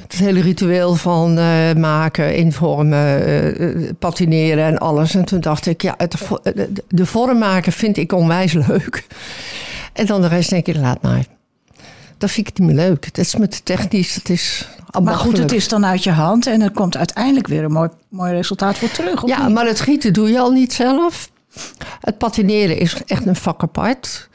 Het 0.01 0.13
hele 0.13 0.41
ritueel 0.41 0.95
van 0.95 1.37
eh, 1.37 1.73
maken, 1.73 2.35
invormen, 2.35 3.95
patineren 3.99 4.65
en 4.65 4.77
alles. 4.77 5.15
En 5.15 5.25
toen 5.25 5.39
dacht 5.39 5.65
ik, 5.65 5.81
ja, 5.81 5.93
het, 5.97 6.15
de 6.87 7.05
vorm 7.05 7.37
maken 7.37 7.71
vind 7.71 7.97
ik 7.97 8.11
onwijs 8.11 8.53
leuk. 8.67 9.07
En 9.93 10.05
dan 10.05 10.21
de 10.21 10.27
rest 10.27 10.49
denk 10.49 10.67
ik, 10.67 10.75
laat 10.75 11.01
maar. 11.01 11.25
Dat 12.17 12.31
vind 12.31 12.47
ik 12.47 12.59
niet 12.59 12.67
meer 12.67 12.87
leuk. 12.87 13.05
Het 13.05 13.17
is 13.17 13.35
met 13.35 13.65
technisch, 13.65 14.15
het 14.15 14.29
is 14.29 14.67
Maar 15.03 15.15
goed, 15.15 15.37
het 15.37 15.51
is 15.51 15.67
dan 15.67 15.85
uit 15.85 16.03
je 16.03 16.11
hand 16.11 16.47
en 16.47 16.61
er 16.61 16.71
komt 16.71 16.97
uiteindelijk 16.97 17.47
weer 17.47 17.63
een 17.63 17.71
mooi, 17.71 17.89
mooi 18.09 18.31
resultaat 18.33 18.77
voor 18.77 18.91
terug. 18.91 19.25
Ja, 19.27 19.45
niet? 19.45 19.53
maar 19.53 19.65
het 19.65 19.79
gieten 19.79 20.13
doe 20.13 20.29
je 20.29 20.39
al 20.39 20.51
niet 20.51 20.73
zelf. 20.73 21.29
Het 21.99 22.17
patineren 22.17 22.77
is 22.77 23.03
echt 23.05 23.25
een 23.25 23.35
vak 23.35 23.63
apart. 23.63 24.29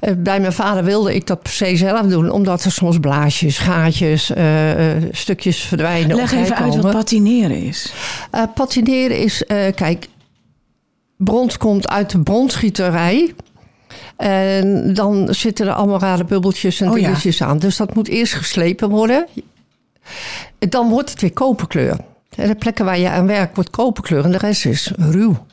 Eh, 0.00 0.12
Bij 0.16 0.40
mijn 0.40 0.52
vader 0.52 0.84
wilde 0.84 1.14
ik 1.14 1.26
dat 1.26 1.42
per 1.42 1.52
se 1.52 1.76
zelf 1.76 2.06
doen, 2.06 2.30
omdat 2.30 2.64
er 2.64 2.72
soms 2.72 2.98
blaasjes, 2.98 3.58
gaatjes, 3.58 4.30
eh, 4.30 4.96
eh, 4.96 5.02
stukjes 5.10 5.58
verdwijnen. 5.60 6.16
Leg 6.16 6.32
even 6.32 6.56
uit 6.56 6.76
wat 6.76 6.92
patineren 6.92 7.62
is. 7.62 7.92
Patineren 8.54 9.18
is, 9.18 9.44
kijk, 9.74 10.08
brons 11.16 11.56
komt 11.58 11.88
uit 11.88 12.10
de 12.10 12.20
bronsgieterij. 12.20 13.34
En 14.16 14.94
dan 14.94 15.34
zitten 15.34 15.66
er 15.66 15.72
allemaal 15.72 15.98
rare 16.00 16.24
bubbeltjes 16.24 16.80
en 16.80 16.90
Oh 16.90 16.98
ja. 16.98 17.04
dingetjes 17.06 17.42
aan. 17.42 17.58
Dus 17.58 17.76
dat 17.76 17.94
moet 17.94 18.08
eerst 18.08 18.32
geslepen 18.34 18.88
worden. 18.88 19.26
Dan 20.58 20.88
wordt 20.88 21.10
het 21.10 21.20
weer 21.20 21.32
koperkleur. 21.32 21.96
En 22.36 22.48
de 22.48 22.54
plekken 22.54 22.84
waar 22.84 22.98
je 22.98 23.10
aan 23.10 23.26
werkt 23.26 23.54
wordt 23.54 23.70
koperkleur 23.70 24.24
en 24.24 24.32
de 24.32 24.38
rest 24.38 24.66
is 24.66 24.92
ruw. 24.96 25.46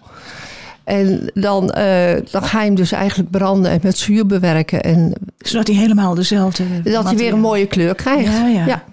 En 0.84 1.31
dan, 1.34 1.70
eh, 1.70 2.17
dan 2.31 2.43
ga 2.43 2.60
je 2.60 2.65
hem 2.65 2.75
dus 2.75 2.91
eigenlijk 2.91 3.31
branden 3.31 3.72
en 3.72 3.79
met 3.84 3.98
zuur 3.98 4.25
bewerken. 4.25 4.84
En 4.84 5.13
Zodat 5.38 5.67
hij 5.67 5.75
helemaal 5.75 6.15
dezelfde... 6.15 6.81
dat 6.84 7.03
hij 7.03 7.15
weer 7.15 7.34
een 7.34 7.39
mooie 7.39 7.67
kleur 7.67 7.96
krijgt. 7.96 8.31
Ja, 8.31 8.48
ja. 8.48 8.65
ja. 8.65 8.84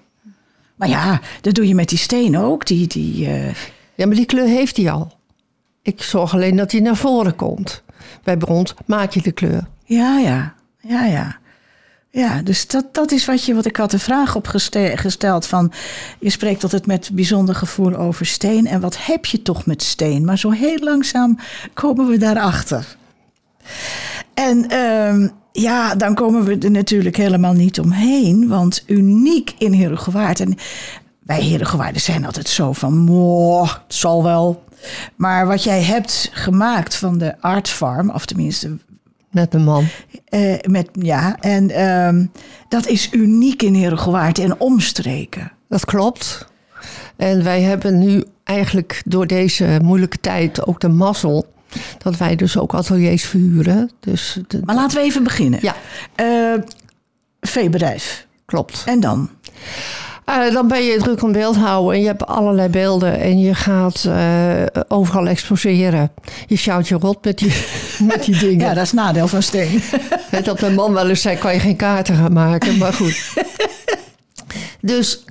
Maar 0.75 0.89
ja, 0.89 1.21
dat 1.41 1.53
doe 1.53 1.67
je 1.67 1.75
met 1.75 1.89
die 1.89 1.97
steen 1.97 2.37
ook. 2.37 2.65
Die, 2.65 2.87
die, 2.87 3.25
eh, 3.25 3.53
Ja, 3.95 4.05
maar 4.05 4.15
die 4.15 4.25
kleur 4.25 4.47
heeft 4.47 4.77
hij 4.77 4.91
al. 4.91 5.17
Ik 5.81 6.03
zorg 6.03 6.33
alleen 6.33 6.55
dat 6.55 6.71
hij 6.71 6.81
naar 6.81 6.95
voren 6.95 7.35
komt. 7.35 7.83
Bij 8.23 8.37
brons 8.37 8.73
maak 8.85 9.11
je 9.11 9.21
de 9.21 9.31
kleur. 9.31 9.67
ja, 9.85 10.17
ja, 10.19 10.53
ja, 10.81 11.05
ja. 11.05 11.37
Ja, 12.11 12.41
dus 12.41 12.67
dat, 12.67 12.85
dat 12.91 13.11
is 13.11 13.25
wat, 13.25 13.43
je, 13.43 13.53
wat 13.53 13.65
ik 13.65 13.75
had 13.75 13.91
de 13.91 13.99
vraag 13.99 14.35
op 14.35 14.47
geste- 14.47 14.91
gesteld 14.95 15.45
van... 15.45 15.71
je 16.19 16.29
spreekt 16.29 16.63
altijd 16.63 16.85
met 16.85 17.09
bijzonder 17.13 17.55
gevoel 17.55 17.95
over 17.95 18.25
steen... 18.25 18.67
en 18.67 18.81
wat 18.81 19.05
heb 19.05 19.25
je 19.25 19.41
toch 19.41 19.65
met 19.65 19.83
steen? 19.83 20.25
Maar 20.25 20.37
zo 20.37 20.49
heel 20.49 20.77
langzaam 20.79 21.37
komen 21.73 22.07
we 22.07 22.17
daarachter. 22.17 22.97
En 24.33 24.69
ehm, 24.69 25.27
ja, 25.51 25.95
dan 25.95 26.15
komen 26.15 26.43
we 26.43 26.57
er 26.57 26.71
natuurlijk 26.71 27.17
helemaal 27.17 27.53
niet 27.53 27.79
omheen... 27.79 28.47
want 28.47 28.83
uniek 28.87 29.55
in 29.57 29.73
Herengewaard... 29.73 30.39
en 30.39 30.55
wij 31.19 31.41
Herengewaarden 31.41 32.01
zijn 32.01 32.25
altijd 32.25 32.47
zo 32.47 32.73
van... 32.73 32.97
moh, 32.97 33.73
het 33.73 33.95
zal 33.95 34.23
wel... 34.23 34.63
Maar 35.15 35.47
wat 35.47 35.63
jij 35.63 35.83
hebt 35.83 36.29
gemaakt 36.33 36.95
van 36.95 37.17
de 37.17 37.41
Art 37.41 37.69
Farm... 37.69 38.09
of 38.09 38.25
tenminste 38.25 38.77
Net 39.31 39.53
een 39.53 39.63
man. 39.63 39.85
eh, 40.25 40.55
met, 40.67 40.89
ja, 40.93 41.37
en 41.39 41.69
ehm, 41.69 42.25
dat 42.69 42.87
is 42.87 43.09
uniek 43.11 43.61
in 43.61 43.73
Herengewaard 43.73 44.39
en 44.39 44.59
omstreken. 44.59 45.51
Dat 45.69 45.85
klopt. 45.85 46.47
En 47.15 47.43
wij 47.43 47.61
hebben 47.61 47.99
nu 47.99 48.23
eigenlijk 48.43 49.01
door 49.05 49.27
deze 49.27 49.79
moeilijke 49.83 50.19
tijd 50.19 50.67
ook 50.67 50.79
de 50.79 50.87
mazzel... 50.89 51.53
dat 51.97 52.17
wij 52.17 52.35
dus 52.35 52.57
ook 52.57 52.73
ateliers 52.73 53.23
verhuren. 53.25 53.91
Dus 53.99 54.39
de- 54.47 54.61
Maar 54.65 54.75
laten 54.75 54.97
we 54.97 55.03
even 55.03 55.23
beginnen. 55.23 55.59
ja, 55.61 55.75
Eh, 56.15 56.53
veebedrijf. 57.41 58.27
klopt. 58.45 58.83
En 58.85 58.99
dan? 58.99 59.29
Eh, 60.29 60.53
dan 60.53 60.67
ben 60.67 60.83
je 60.83 60.97
druk 60.97 61.23
om 61.23 61.31
beeld 61.31 61.55
houden 61.55 61.93
en 61.93 62.01
je 62.01 62.07
hebt 62.07 62.25
allerlei 62.25 62.69
beelden... 62.69 63.19
en 63.19 63.39
je 63.39 63.55
gaat 63.55 64.05
eh, 64.05 64.81
overal 64.87 65.27
exposeren. 65.27 66.11
Je 66.47 66.55
sjouwt 66.55 66.87
je 66.87 66.95
rot 66.95 67.25
met 67.25 67.37
die, 67.37 67.53
met 68.11 68.23
die 68.23 68.37
dingen. 68.37 68.67
Ja, 68.67 68.73
dat 68.73 68.83
is 68.83 68.91
nadeel 68.91 69.27
van 69.27 69.43
steen. 69.43 69.81
Net 70.31 70.45
dat 70.45 70.61
mijn 70.61 70.73
man 70.73 70.93
wel 70.93 71.09
eens 71.09 71.21
zei, 71.21 71.37
kan 71.37 71.53
je 71.53 71.59
geen 71.59 71.75
kaarten 71.75 72.15
gaan 72.15 72.33
maken, 72.33 72.77
maar 72.77 72.93
goed. 72.93 73.33
dus 74.81 75.23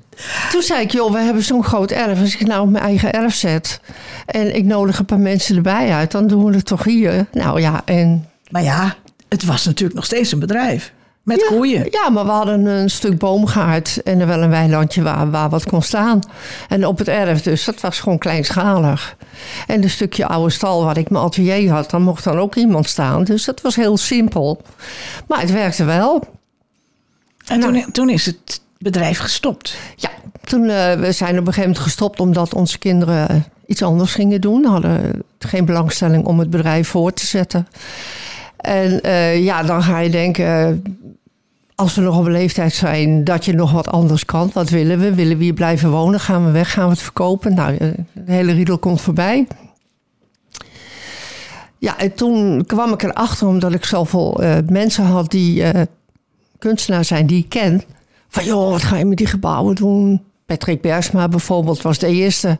toen 0.50 0.62
zei 0.62 0.83
ik, 0.83 0.93
joh, 0.93 1.12
we 1.12 1.19
hebben 1.19 1.43
zo'n 1.43 1.64
groot 1.64 1.90
erf. 1.90 2.21
Als 2.21 2.37
ik 2.37 2.47
nou 2.47 2.62
op 2.62 2.71
mijn 2.71 2.85
eigen 2.85 3.12
erf 3.12 3.35
zet 3.35 3.81
en 4.26 4.57
ik 4.57 4.64
nodig 4.64 4.99
een 4.99 5.05
paar 5.05 5.21
mensen 5.21 5.57
erbij 5.57 5.93
uit, 5.93 6.11
dan 6.11 6.26
doen 6.26 6.45
we 6.45 6.55
het 6.55 6.67
toch 6.67 6.85
hier. 6.85 7.26
Nou 7.33 7.61
ja, 7.61 7.83
en... 7.85 8.28
Maar 8.50 8.62
ja, 8.62 8.95
het 9.28 9.45
was 9.45 9.64
natuurlijk 9.64 9.95
nog 9.95 10.05
steeds 10.05 10.33
een 10.33 10.38
bedrijf. 10.38 10.93
Met 11.29 11.41
ja, 11.41 11.47
koeien. 11.47 11.87
Ja, 11.91 12.09
maar 12.09 12.25
we 12.25 12.31
hadden 12.31 12.67
een 12.67 12.91
stuk 12.91 13.19
boomgaard 13.19 14.03
en 14.03 14.21
er 14.21 14.27
wel 14.27 14.43
een 14.43 14.51
weilandje 14.51 15.03
waar, 15.03 15.31
waar 15.31 15.49
wat 15.49 15.67
kon 15.67 15.83
staan. 15.83 16.21
En 16.69 16.87
op 16.87 16.99
het 16.99 17.09
erf 17.09 17.43
dus, 17.43 17.65
dat 17.65 17.81
was 17.81 18.01
gewoon 18.01 18.19
kleinschalig. 18.19 19.17
En 19.67 19.83
een 19.83 19.91
stukje 19.91 20.27
oude 20.27 20.51
stal 20.51 20.85
waar 20.85 20.99
ik 20.99 21.11
mijn 21.11 21.25
atelier 21.25 21.71
had, 21.71 21.91
dan 21.91 22.03
mocht 22.03 22.25
dan 22.25 22.39
ook 22.39 22.55
iemand 22.55 22.89
staan. 22.89 23.25
Dus 23.25 23.45
dat 23.45 23.61
was 23.61 23.77
heel 23.77 23.97
simpel. 23.97 24.63
Maar 25.27 25.41
het 25.41 25.53
werkte 25.53 25.85
wel. 25.85 26.25
En 27.47 27.61
toen, 27.61 27.85
toen 27.93 28.11
is 28.11 28.27
het 28.27 28.61
bedrijf 28.79 29.19
gestopt. 29.19 29.77
Ja, 29.97 30.11
toen 30.45 30.69
eh, 30.69 30.93
we 30.93 31.13
zijn 31.13 31.33
op 31.33 31.39
een 31.39 31.47
gegeven 31.47 31.61
moment 31.61 31.79
gestopt 31.79 32.21
omdat 32.21 32.55
onze 32.55 32.79
kinderen 32.79 33.45
iets 33.67 33.83
anders 33.83 34.15
gingen 34.15 34.41
doen. 34.41 34.65
Hadden 34.65 35.23
geen 35.39 35.65
belangstelling 35.65 36.25
om 36.25 36.39
het 36.39 36.51
bedrijf 36.51 36.89
voor 36.89 37.13
te 37.13 37.27
zetten. 37.27 37.67
En 38.57 39.03
eh, 39.03 39.45
ja, 39.45 39.63
dan 39.63 39.83
ga 39.83 39.99
je 39.99 40.11
denken, 40.11 40.83
als 41.79 41.95
we 41.95 42.01
nog 42.01 42.19
op 42.19 42.25
een 42.25 42.33
leeftijd 42.33 42.75
zijn, 42.75 43.25
dat 43.25 43.45
je 43.45 43.53
nog 43.53 43.73
wat 43.73 43.89
anders 43.89 44.25
kan. 44.25 44.51
Wat 44.55 44.71
willen 44.71 44.99
we? 44.99 45.15
Willen 45.15 45.39
we 45.39 45.45
hier 45.45 45.53
blijven 45.53 45.91
wonen? 45.91 46.21
Gaan 46.21 46.45
we 46.45 46.51
weg? 46.51 46.73
Gaan 46.73 46.85
we 46.85 46.91
het 46.91 47.03
verkopen? 47.03 47.55
Nou, 47.55 47.77
eh, 47.77 47.89
de 48.13 48.33
hele 48.33 48.53
riedel 48.53 48.79
komt 48.79 49.01
voorbij. 49.01 49.47
Ja, 51.79 51.99
en 51.99 52.15
toen 52.15 52.65
kwam 52.67 52.93
ik 52.93 53.03
erachter, 53.03 53.47
omdat 53.47 53.73
ik 53.73 53.85
zoveel 53.85 54.43
eh, 54.43 54.57
mensen 54.69 55.05
had 55.05 55.31
die 55.31 55.63
eh, 55.63 55.83
kunstenaar 56.59 57.05
zijn 57.05 57.27
die 57.27 57.39
ik 57.39 57.49
ken. 57.49 57.83
Van 58.29 58.45
joh, 58.45 58.71
wat 58.71 58.83
ga 58.83 58.97
je 58.97 59.05
met 59.05 59.19
die 59.19 59.27
gebouwen 59.27 59.75
doen? 59.75 60.23
Patrick 60.47 60.81
Bergsma 60.81 61.29
bijvoorbeeld 61.29 61.83
was 61.83 61.99
de 61.99 62.07
eerste. 62.07 62.59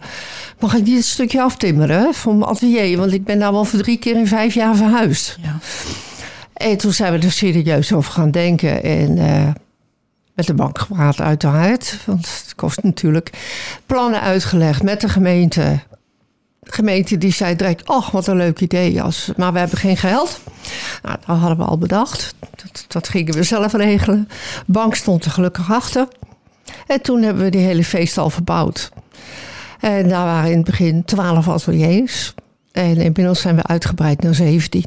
Mag 0.59 0.75
ik 0.75 0.85
niet 0.85 0.97
het 0.97 1.05
stukje 1.05 1.43
aftimmeren 1.43 2.15
voor 2.15 2.35
mijn 2.35 2.51
atelier? 2.51 2.99
Want 2.99 3.13
ik 3.13 3.25
ben 3.25 3.39
daar 3.39 3.53
wel 3.53 3.65
voor 3.65 3.79
drie 3.79 3.99
keer 3.99 4.17
in 4.17 4.27
vijf 4.27 4.55
jaar 4.55 4.77
verhuisd. 4.77 5.39
Ja. 5.43 5.57
En 6.59 6.77
toen 6.77 6.93
zijn 6.93 7.13
we 7.13 7.27
er 7.27 7.33
serieus 7.33 7.93
over 7.93 8.13
gaan 8.13 8.31
denken. 8.31 8.83
En 8.83 9.19
eh, 9.19 9.49
met 10.35 10.47
de 10.47 10.55
bank 10.55 10.79
gepraat 10.79 11.21
uiteraard. 11.21 11.99
Want 12.07 12.43
het 12.45 12.55
kost 12.55 12.83
natuurlijk. 12.83 13.31
Plannen 13.87 14.21
uitgelegd 14.21 14.83
met 14.83 15.01
de 15.01 15.09
gemeente. 15.09 15.81
De 16.61 16.73
gemeente 16.73 17.19
die 17.19 17.33
zei 17.33 17.57
direct, 17.57 17.87
ach 17.87 18.11
wat 18.11 18.27
een 18.27 18.37
leuk 18.37 18.61
idee. 18.61 19.03
Als, 19.03 19.31
maar 19.37 19.53
we 19.53 19.59
hebben 19.59 19.79
geen 19.79 19.97
geld. 19.97 20.41
Nou, 21.03 21.17
dat 21.27 21.37
hadden 21.37 21.59
we 21.59 21.65
al 21.65 21.79
bedacht. 21.79 22.35
Dat, 22.41 22.85
dat 22.89 23.09
gingen 23.09 23.35
we 23.35 23.43
zelf 23.43 23.73
regelen. 23.73 24.29
Bank 24.67 24.95
stond 24.95 25.25
er 25.25 25.31
gelukkig 25.31 25.73
achter. 25.73 26.09
En 26.87 27.03
toen 27.03 27.23
hebben 27.23 27.45
we 27.45 27.51
die 27.51 27.61
hele 27.61 27.85
feestal 27.85 28.31
verbouwd. 28.31 28.91
En 29.81 30.09
daar 30.09 30.25
waren 30.25 30.51
in 30.51 30.57
het 30.57 30.67
begin 30.67 31.05
twaalf 31.05 31.49
ateliers. 31.49 32.35
En 32.73 32.97
inmiddels 32.97 33.41
zijn 33.41 33.57
we 33.57 33.63
uitgebreid 33.63 34.23
naar 34.23 34.35
17. 34.35 34.85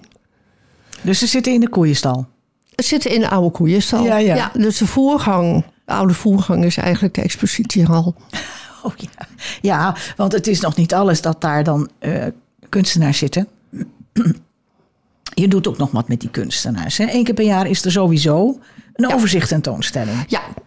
Dus 1.02 1.20
ze 1.20 1.28
zitten 1.28 1.54
in 1.54 1.60
de 1.60 1.70
koeienstal. 1.70 2.28
Het 2.76 2.86
zitten 2.86 3.12
in 3.12 3.20
de 3.20 3.30
oude 3.30 3.52
koeienstal. 3.52 4.04
Ja, 4.04 4.18
ja. 4.18 4.52
dus 4.54 4.78
de 4.78 4.88
voergang, 4.88 5.66
de 5.86 5.94
oude 5.94 6.14
voergang 6.14 6.66
is 6.66 6.78
eigenlijk 6.78 7.14
de 7.14 7.22
expositiehal. 7.22 8.16
Oh 8.84 8.94
ja. 8.96 9.28
Ja, 9.62 9.96
want 10.16 10.32
het 10.32 10.48
is 10.48 10.60
nog 10.60 10.76
niet 10.76 10.94
alles 10.94 11.22
dat 11.22 11.42
daar 11.42 11.64
dan 11.64 11.90
eh, 12.00 12.26
kunstenaars 12.70 13.18
zitten. 13.18 13.48
Je 15.34 15.48
doet 15.48 15.68
ook 15.68 15.78
nog 15.78 15.92
wat 15.92 16.08
met 16.08 16.20
die 16.20 16.30
kunstenaars. 16.30 16.98
Hè? 16.98 17.06
Eén 17.12 17.24
keer 17.24 17.34
per 17.34 17.46
jaar 17.46 17.68
is 17.68 17.86
er 17.86 17.92
sowieso 17.92 18.60
een 18.94 19.14
overzicht 19.14 19.48
tentoonstelling. 19.48 20.26
Ja, 20.28 20.42
ja, 20.46 20.61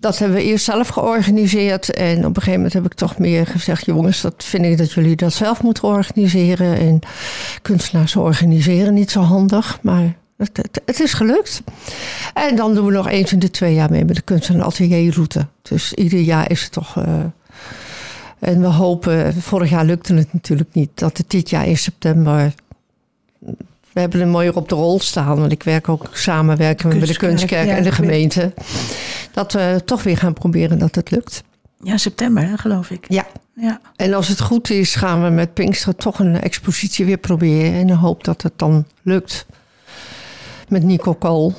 dat 0.00 0.18
hebben 0.18 0.36
we 0.36 0.44
eerst 0.44 0.64
zelf 0.64 0.88
georganiseerd. 0.88 1.92
En 1.92 2.18
op 2.18 2.24
een 2.24 2.34
gegeven 2.34 2.52
moment 2.52 2.72
heb 2.72 2.84
ik 2.84 2.94
toch 2.94 3.18
meer 3.18 3.46
gezegd: 3.46 3.86
jongens, 3.86 4.20
dat 4.20 4.44
vind 4.44 4.64
ik 4.64 4.78
dat 4.78 4.92
jullie 4.92 5.16
dat 5.16 5.32
zelf 5.32 5.62
moeten 5.62 5.84
organiseren. 5.84 6.78
En 6.78 7.00
kunstenaars 7.62 8.16
organiseren 8.16 8.94
niet 8.94 9.10
zo 9.10 9.20
handig. 9.20 9.78
Maar 9.82 10.16
het, 10.84 11.00
is 11.00 11.12
gelukt. 11.12 11.62
En 12.34 12.56
dan 12.56 12.74
doen 12.74 12.86
we 12.86 12.92
nog 12.92 13.08
eens 13.08 13.32
in 13.32 13.38
de 13.38 13.50
twee 13.50 13.74
jaar 13.74 13.90
mee 13.90 14.04
met 14.04 14.16
de 14.16 14.22
kunst- 14.22 14.48
en 14.48 14.64
atelierroute. 14.64 15.46
Dus 15.62 15.92
ieder 15.92 16.20
jaar 16.20 16.50
is 16.50 16.62
het 16.62 16.72
toch. 16.72 16.96
Uh, 16.96 17.04
en 18.38 18.60
we 18.60 18.66
hopen, 18.66 19.34
vorig 19.34 19.70
jaar 19.70 19.84
lukte 19.84 20.14
het 20.14 20.32
natuurlijk 20.32 20.74
niet, 20.74 20.90
dat 20.94 21.16
het 21.16 21.30
dit 21.30 21.50
jaar 21.50 21.66
in 21.66 21.78
september 21.78 22.54
we 23.98 24.04
hebben 24.04 24.26
een 24.26 24.32
mooier 24.32 24.56
op 24.56 24.68
de 24.68 24.74
rol 24.74 25.00
staan. 25.00 25.38
Want 25.38 25.52
ik 25.52 25.62
werk 25.62 25.88
ook 25.88 26.08
samenwerken 26.12 26.98
met 26.98 27.08
de 27.08 27.16
Kunstkerk 27.16 27.68
en 27.68 27.82
de 27.82 27.92
gemeente. 27.92 28.52
Dat 29.32 29.52
we 29.52 29.82
toch 29.84 30.02
weer 30.02 30.16
gaan 30.16 30.32
proberen 30.32 30.78
dat 30.78 30.94
het 30.94 31.10
lukt. 31.10 31.42
Ja, 31.82 31.96
september 31.96 32.58
geloof 32.58 32.90
ik. 32.90 33.04
Ja. 33.08 33.26
ja. 33.54 33.80
En 33.96 34.14
als 34.14 34.28
het 34.28 34.40
goed 34.40 34.70
is, 34.70 34.94
gaan 34.94 35.22
we 35.24 35.28
met 35.30 35.54
Pinkster 35.54 35.96
toch 35.96 36.18
een 36.18 36.40
expositie 36.40 37.04
weer 37.04 37.16
proberen. 37.16 37.72
En 37.72 37.86
dan 37.86 37.96
hoop 37.96 38.24
dat 38.24 38.42
het 38.42 38.52
dan 38.56 38.84
lukt. 39.02 39.46
Met 40.68 40.82
Nico 40.82 41.14
Kool. 41.14 41.54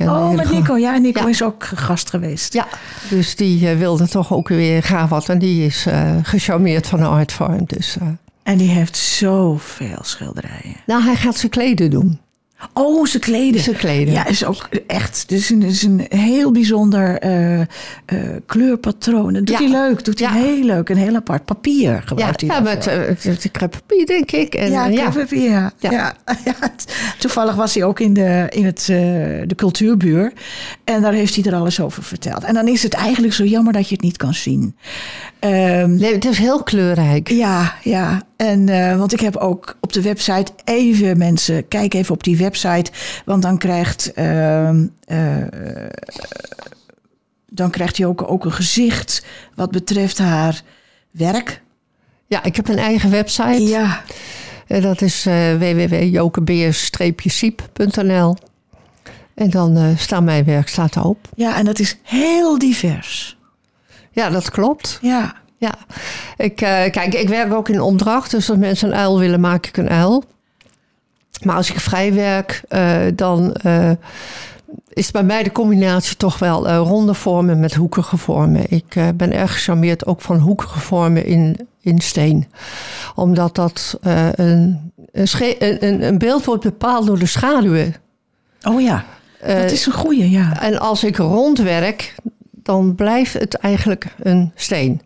Oh, 0.00 0.30
met 0.30 0.50
Nico. 0.50 0.76
Ja, 0.76 0.96
Nico 0.96 1.26
is 1.26 1.42
ook 1.42 1.64
gast 1.64 2.10
geweest. 2.10 2.52
Ja, 2.52 2.66
dus 3.10 3.36
die 3.36 3.70
uh, 3.72 3.78
wilde 3.78 4.08
toch 4.08 4.32
ook 4.32 4.48
weer 4.48 4.82
gaan 4.82 5.08
wat. 5.08 5.28
En 5.28 5.38
die 5.38 5.66
is 5.66 5.86
uh, 5.86 6.16
gecharmeerd 6.22 6.86
van 6.86 6.98
de 6.98 7.06
Art 7.06 7.32
Farm. 7.32 7.64
Dus, 7.66 7.96
uh, 8.02 8.08
en 8.42 8.56
die 8.56 8.68
heeft 8.68 8.96
zoveel 8.96 9.98
schilderijen. 10.00 10.76
Nou, 10.86 11.02
hij 11.02 11.16
gaat 11.16 11.36
ze 11.36 11.48
kleden 11.48 11.90
doen. 11.90 12.20
Oh, 12.72 13.06
ze 13.06 13.18
kleden. 13.18 13.60
Ze 13.60 13.72
kleden. 13.72 14.14
Ja, 14.14 14.26
is 14.26 14.44
ook 14.44 14.68
echt. 14.86 15.24
Dus 15.28 15.50
een, 15.50 15.62
is 15.62 15.82
een 15.82 16.06
heel 16.08 16.52
bijzonder 16.52 17.24
uh, 17.24 17.58
uh, 17.58 17.66
kleurpatroon. 18.46 19.32
Dat 19.32 19.46
doet 19.46 19.58
hij 19.58 19.68
leuk. 19.68 20.04
Doet 20.04 20.18
hij 20.18 20.42
heel 20.42 20.64
leuk. 20.64 20.88
Een 20.88 20.96
heel 20.96 21.14
apart 21.14 21.44
papier 21.44 22.02
gebruikt 22.04 22.40
ja, 22.40 22.46
hij. 22.46 22.56
Ja, 22.56 22.62
met 22.62 22.86
uh, 23.56 23.68
papier 23.68 24.06
denk 24.06 24.30
ik. 24.30 24.54
En, 24.54 24.70
ja, 24.70 24.86
ja. 24.86 25.10
papier. 25.10 25.50
Ja. 25.50 25.72
Ja. 25.78 26.14
ja. 26.44 26.54
Toevallig 27.18 27.54
was 27.54 27.74
hij 27.74 27.84
ook 27.84 28.00
in, 28.00 28.14
de, 28.14 28.46
in 28.48 28.64
het, 28.64 28.84
de 28.86 29.54
cultuurbuur. 29.56 30.32
En 30.84 31.02
daar 31.02 31.12
heeft 31.12 31.34
hij 31.34 31.44
er 31.44 31.54
alles 31.54 31.80
over 31.80 32.02
verteld. 32.02 32.44
En 32.44 32.54
dan 32.54 32.68
is 32.68 32.82
het 32.82 32.94
eigenlijk 32.94 33.34
zo 33.34 33.44
jammer 33.44 33.72
dat 33.72 33.88
je 33.88 33.94
het 33.94 34.04
niet 34.04 34.16
kan 34.16 34.34
zien. 34.34 34.76
Um, 35.44 35.96
nee, 35.96 36.14
het 36.14 36.24
is 36.24 36.38
heel 36.38 36.62
kleurrijk. 36.62 37.28
Ja, 37.28 37.74
ja. 37.82 38.22
En, 38.36 38.68
uh, 38.68 38.96
want 38.96 39.12
ik 39.12 39.20
heb 39.20 39.36
ook 39.36 39.76
op 39.80 39.92
de 39.92 40.02
website 40.02 40.52
even 40.64 41.18
mensen, 41.18 41.68
kijk 41.68 41.94
even 41.94 42.14
op 42.14 42.22
die 42.22 42.36
website. 42.36 42.90
Want 43.24 43.42
dan 43.42 43.58
krijgt, 43.58 44.12
uh, 44.18 44.70
uh, 44.70 44.86
dan 47.48 47.70
krijgt 47.70 47.96
hij 47.96 48.06
ook, 48.06 48.30
ook 48.30 48.44
een 48.44 48.52
gezicht 48.52 49.24
wat 49.54 49.70
betreft 49.70 50.18
haar 50.18 50.62
werk. 51.10 51.62
Ja, 52.26 52.44
ik 52.44 52.56
heb 52.56 52.68
een 52.68 52.78
eigen 52.78 53.10
website. 53.10 53.62
Ja. 53.62 54.02
dat 54.66 55.00
is 55.00 55.24
www.jokebeers-siep.nl. 55.58 58.36
En 59.34 59.50
dan 59.50 59.94
staat 59.98 60.22
mijn 60.22 60.44
werk 60.44 60.68
staat 60.68 60.96
erop. 60.96 61.28
Ja, 61.34 61.56
en 61.56 61.64
dat 61.64 61.78
is 61.78 61.96
heel 62.02 62.58
divers. 62.58 63.40
Ja, 64.12 64.30
dat 64.30 64.50
klopt. 64.50 64.98
Ja. 65.02 65.40
Ja, 65.56 65.74
ik, 66.36 66.60
uh, 66.60 66.68
kijk, 66.68 67.14
ik 67.14 67.28
werk 67.28 67.52
ook 67.52 67.68
in 67.68 67.80
opdracht. 67.80 68.30
Dus 68.30 68.50
als 68.50 68.58
mensen 68.58 68.88
een 68.88 68.96
uil 68.96 69.18
willen, 69.18 69.40
maak 69.40 69.66
ik 69.66 69.76
een 69.76 69.88
uil. 69.88 70.24
Maar 71.42 71.56
als 71.56 71.70
ik 71.70 71.80
vrij 71.80 72.14
werk, 72.14 72.62
uh, 72.68 72.96
dan 73.14 73.56
uh, 73.66 73.90
is 74.88 75.10
bij 75.10 75.22
mij 75.22 75.42
de 75.42 75.52
combinatie 75.52 76.16
toch 76.16 76.38
wel 76.38 76.68
ronde 76.68 77.14
vormen 77.14 77.60
met 77.60 77.74
hoekige 77.74 78.16
vormen. 78.16 78.64
Ik 78.68 78.94
ben 79.14 79.32
erg 79.32 79.52
gecharmeerd 79.52 80.06
ook 80.06 80.20
van 80.20 80.38
hoekige 80.38 80.78
vormen 80.78 81.26
in, 81.26 81.68
in 81.80 82.00
steen. 82.00 82.46
Omdat 83.14 83.54
dat 83.54 83.98
een, 84.00 84.92
een, 85.12 86.02
een 86.02 86.18
beeld 86.18 86.44
wordt 86.44 86.62
bepaald 86.62 87.06
door 87.06 87.18
de 87.18 87.26
schaduwen. 87.26 87.94
Oh 88.62 88.80
ja, 88.80 89.04
dat 89.46 89.70
is 89.70 89.86
een 89.86 89.92
goeie, 89.92 90.30
ja. 90.30 90.60
En 90.60 90.78
als 90.78 91.04
ik 91.04 91.16
rond 91.16 91.58
werk, 91.58 92.14
dan 92.62 92.94
blijft 92.94 93.32
het 93.32 93.54
eigenlijk 93.54 94.06
een 94.18 94.52
steen. 94.54 95.02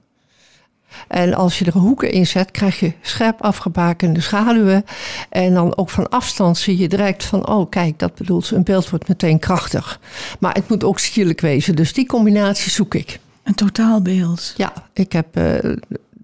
En 1.09 1.35
als 1.35 1.59
je 1.59 1.65
er 1.65 1.79
hoeken 1.79 2.11
in 2.11 2.27
zet, 2.27 2.51
krijg 2.51 2.81
je 2.81 2.93
scherp 3.01 3.43
afgebakende 3.43 4.21
schaduwen. 4.21 4.85
En 5.29 5.55
dan 5.55 5.77
ook 5.77 5.91
van 5.91 6.09
afstand 6.09 6.59
zie 6.59 6.79
je 6.79 6.89
direct 6.89 7.25
van, 7.25 7.49
oh 7.49 7.71
kijk, 7.71 7.99
dat 7.99 8.15
bedoelt 8.15 8.51
een 8.51 8.65
beeld 8.65 8.91
wordt 8.91 9.09
meteen 9.09 9.39
krachtig. 9.39 10.01
Maar 10.41 10.55
het 10.55 10.69
moet 10.69 10.85
ook 10.85 10.99
sierlijk 10.99 11.41
wezen, 11.41 11.77
dus 11.77 11.93
die 11.93 12.07
combinatie 12.07 12.71
zoek 12.71 12.95
ik. 12.95 13.19
Een 13.43 13.55
totaalbeeld. 13.55 14.55
Ja, 14.57 14.73
ik 14.93 15.13
heb 15.13 15.39
uh, 15.39 15.55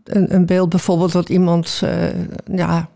een, 0.05 0.35
een, 0.35 0.47
beeld 0.47 0.68
bijvoorbeeld 0.68 1.12
dat 1.12 1.29
iemand 1.29 1.81
uh, 1.85 2.05
ja, 2.57 2.88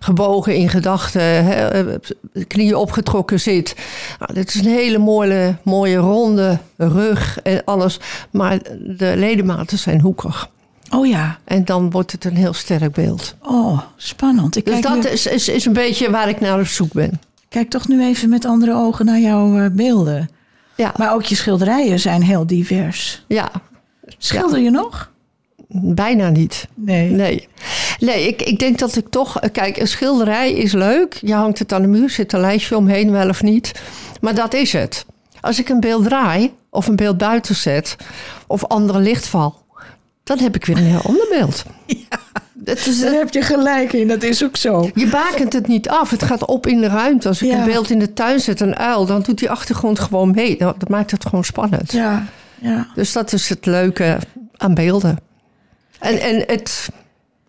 gebogen 0.00 0.54
in 0.54 0.68
gedachten, 0.68 2.00
knieën 2.46 2.74
opgetrokken 2.74 3.40
zit. 3.40 3.76
Nou, 4.18 4.34
dit 4.34 4.48
is 4.48 4.54
een 4.54 4.72
hele 4.72 4.98
mooie, 4.98 5.56
mooie 5.62 5.96
ronde 5.96 6.58
rug 6.76 7.40
en 7.42 7.64
alles, 7.64 8.00
maar 8.30 8.58
de 8.96 9.12
ledematen 9.16 9.78
zijn 9.78 10.00
hoekig. 10.00 10.50
Oh 10.90 11.06
ja. 11.06 11.38
En 11.44 11.64
dan 11.64 11.90
wordt 11.90 12.12
het 12.12 12.24
een 12.24 12.36
heel 12.36 12.52
sterk 12.52 12.92
beeld. 12.92 13.34
Oh, 13.42 13.80
spannend. 13.96 14.56
Ik 14.56 14.64
dus 14.64 14.80
dat 14.80 15.02
nu... 15.02 15.10
is, 15.10 15.26
is, 15.26 15.48
is 15.48 15.64
een 15.64 15.72
beetje 15.72 16.10
waar 16.10 16.28
ik 16.28 16.40
naar 16.40 16.60
op 16.60 16.66
zoek 16.66 16.92
ben. 16.92 17.20
Kijk 17.48 17.70
toch 17.70 17.88
nu 17.88 18.04
even 18.04 18.28
met 18.28 18.44
andere 18.44 18.74
ogen 18.74 19.04
naar 19.04 19.20
jouw 19.20 19.58
uh, 19.58 19.66
beelden. 19.72 20.30
Ja. 20.76 20.92
Maar 20.96 21.14
ook 21.14 21.24
je 21.24 21.34
schilderijen 21.34 22.00
zijn 22.00 22.22
heel 22.22 22.46
divers. 22.46 23.24
Ja. 23.28 23.50
Schilder 24.18 24.60
je 24.60 24.70
nog? 24.70 25.10
Bijna 25.68 26.28
niet. 26.28 26.68
Nee. 26.74 27.10
Nee, 27.10 27.48
nee 27.98 28.26
ik, 28.26 28.42
ik 28.42 28.58
denk 28.58 28.78
dat 28.78 28.96
ik 28.96 29.08
toch... 29.08 29.40
Kijk, 29.52 29.76
een 29.76 29.88
schilderij 29.88 30.52
is 30.52 30.72
leuk. 30.72 31.18
Je 31.20 31.34
hangt 31.34 31.58
het 31.58 31.72
aan 31.72 31.82
de 31.82 31.88
muur, 31.88 32.10
zit 32.10 32.32
een 32.32 32.40
lijstje 32.40 32.76
omheen, 32.76 33.10
wel 33.10 33.28
of 33.28 33.42
niet. 33.42 33.72
Maar 34.20 34.34
dat 34.34 34.54
is 34.54 34.72
het. 34.72 35.06
Als 35.40 35.58
ik 35.58 35.68
een 35.68 35.80
beeld 35.80 36.04
draai, 36.04 36.52
of 36.70 36.86
een 36.86 36.96
beeld 36.96 37.18
buiten 37.18 37.54
zet... 37.54 37.96
of 38.46 38.64
andere 38.64 38.98
lichtval 38.98 39.64
dan 40.26 40.38
heb 40.38 40.54
ik 40.54 40.64
weer 40.64 40.76
een 40.76 40.82
heel 40.82 41.02
ander 41.10 41.26
beeld. 41.30 41.64
Ja, 41.86 42.18
dat 42.52 42.86
is, 42.86 43.00
daar 43.00 43.12
heb 43.12 43.32
je 43.32 43.42
gelijk 43.42 43.92
in, 43.92 44.08
dat 44.08 44.22
is 44.22 44.44
ook 44.44 44.56
zo. 44.56 44.90
Je 44.94 45.08
bakent 45.08 45.52
het 45.52 45.66
niet 45.66 45.88
af, 45.88 46.10
het 46.10 46.22
gaat 46.22 46.44
op 46.44 46.66
in 46.66 46.80
de 46.80 46.86
ruimte. 46.86 47.28
Als 47.28 47.42
ik 47.42 47.50
ja. 47.50 47.58
een 47.58 47.64
beeld 47.64 47.90
in 47.90 47.98
de 47.98 48.12
tuin 48.12 48.40
zet, 48.40 48.60
een 48.60 48.76
uil, 48.76 49.06
dan 49.06 49.22
doet 49.22 49.38
die 49.38 49.50
achtergrond 49.50 49.98
gewoon 49.98 50.30
mee. 50.30 50.56
Dat 50.58 50.88
maakt 50.88 51.10
het 51.10 51.26
gewoon 51.26 51.44
spannend. 51.44 51.92
Ja, 51.92 52.26
ja. 52.60 52.86
Dus 52.94 53.12
dat 53.12 53.32
is 53.32 53.48
het 53.48 53.66
leuke 53.66 54.18
aan 54.56 54.74
beelden. 54.74 55.18
En, 55.98 56.20
en 56.20 56.44
het, 56.46 56.88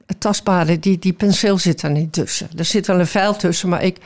het 0.08 0.20
tastbare, 0.20 0.80
die, 0.80 1.00
die 1.00 1.14
penseel 1.14 1.58
zit 1.58 1.82
er 1.82 1.92
niet 1.92 2.14
tussen. 2.14 2.50
Er 2.56 2.66
zit 2.66 2.88
wel 2.88 3.00
een 3.00 3.08
vuil 3.08 3.36
tussen, 3.36 3.70
maar 3.70 3.84
ik, 3.84 3.98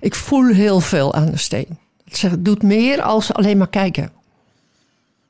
ik 0.00 0.14
voel 0.14 0.46
heel 0.46 0.80
veel 0.80 1.14
aan 1.14 1.30
de 1.30 1.36
steen. 1.36 1.78
Het 2.10 2.44
doet 2.44 2.62
meer 2.62 3.02
als 3.02 3.32
alleen 3.32 3.58
maar 3.58 3.68
kijken. 3.68 4.10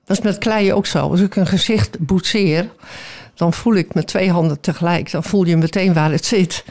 Dat 0.04 0.18
is 0.18 0.24
met 0.24 0.38
kleien 0.38 0.74
ook 0.74 0.86
zo. 0.86 1.10
Als 1.10 1.20
ik 1.20 1.36
een 1.36 1.46
gezicht 1.46 1.98
boetseer, 1.98 2.70
dan 3.34 3.52
voel 3.52 3.74
ik 3.74 3.94
met 3.94 4.06
twee 4.06 4.30
handen 4.30 4.60
tegelijk. 4.60 5.10
Dan 5.10 5.24
voel 5.24 5.44
je 5.44 5.56
meteen 5.56 5.94
waar 5.94 6.10
het 6.10 6.24
zit. 6.24 6.64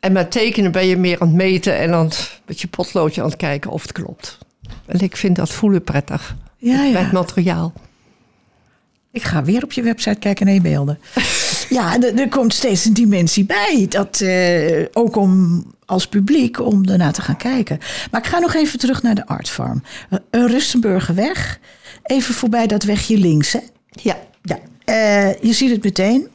En 0.00 0.12
met 0.12 0.30
tekenen 0.30 0.72
ben 0.72 0.86
je 0.86 0.96
meer 0.96 1.20
aan 1.20 1.26
het 1.26 1.36
meten 1.36 1.78
en 1.78 1.92
aan 1.94 2.04
het, 2.04 2.40
met 2.46 2.60
je 2.60 2.68
potloodje 2.68 3.20
aan 3.22 3.28
het 3.28 3.36
kijken 3.36 3.70
of 3.70 3.82
het 3.82 3.92
klopt. 3.92 4.38
En 4.86 5.00
ik 5.00 5.16
vind 5.16 5.36
dat 5.36 5.50
voelen 5.50 5.82
prettig. 5.82 6.36
Ja, 6.56 6.82
ja. 6.82 6.92
Bij 6.92 7.02
het 7.02 7.12
materiaal. 7.12 7.72
Ik 9.10 9.22
ga 9.22 9.44
weer 9.44 9.64
op 9.64 9.72
je 9.72 9.82
website 9.82 10.18
kijken 10.18 10.46
naar 10.46 10.54
je 10.54 10.60
beelden. 10.60 10.98
ja, 11.68 12.00
er, 12.00 12.18
er, 12.18 12.28
komt 12.28 12.54
steeds 12.54 12.84
een 12.84 12.94
dimensie 12.94 13.44
bij. 13.44 13.86
Dat, 13.88 14.20
uh, 14.20 14.84
ook 14.92 15.16
om 15.16 15.64
als 15.86 16.06
publiek 16.06 16.60
om 16.60 16.84
ernaar 16.84 17.12
te 17.12 17.22
gaan 17.22 17.36
kijken. 17.36 17.78
Maar 18.10 18.20
ik 18.20 18.26
ga 18.26 18.38
nog 18.38 18.54
even 18.54 18.78
terug 18.78 19.02
naar 19.02 19.14
de 19.14 19.26
Artfarm. 19.26 19.82
Een 20.30 20.46
Rustenburgerweg. 20.46 21.60
Even 22.02 22.34
voorbij 22.34 22.66
dat 22.66 22.82
wegje 22.82 23.18
links, 23.18 23.52
hè? 23.52 23.60
Ja. 23.90 24.18
ja. 24.42 24.58
Uh, 24.84 25.34
je 25.42 25.52
ziet 25.52 25.70
het 25.70 25.82
meteen. 25.82 26.28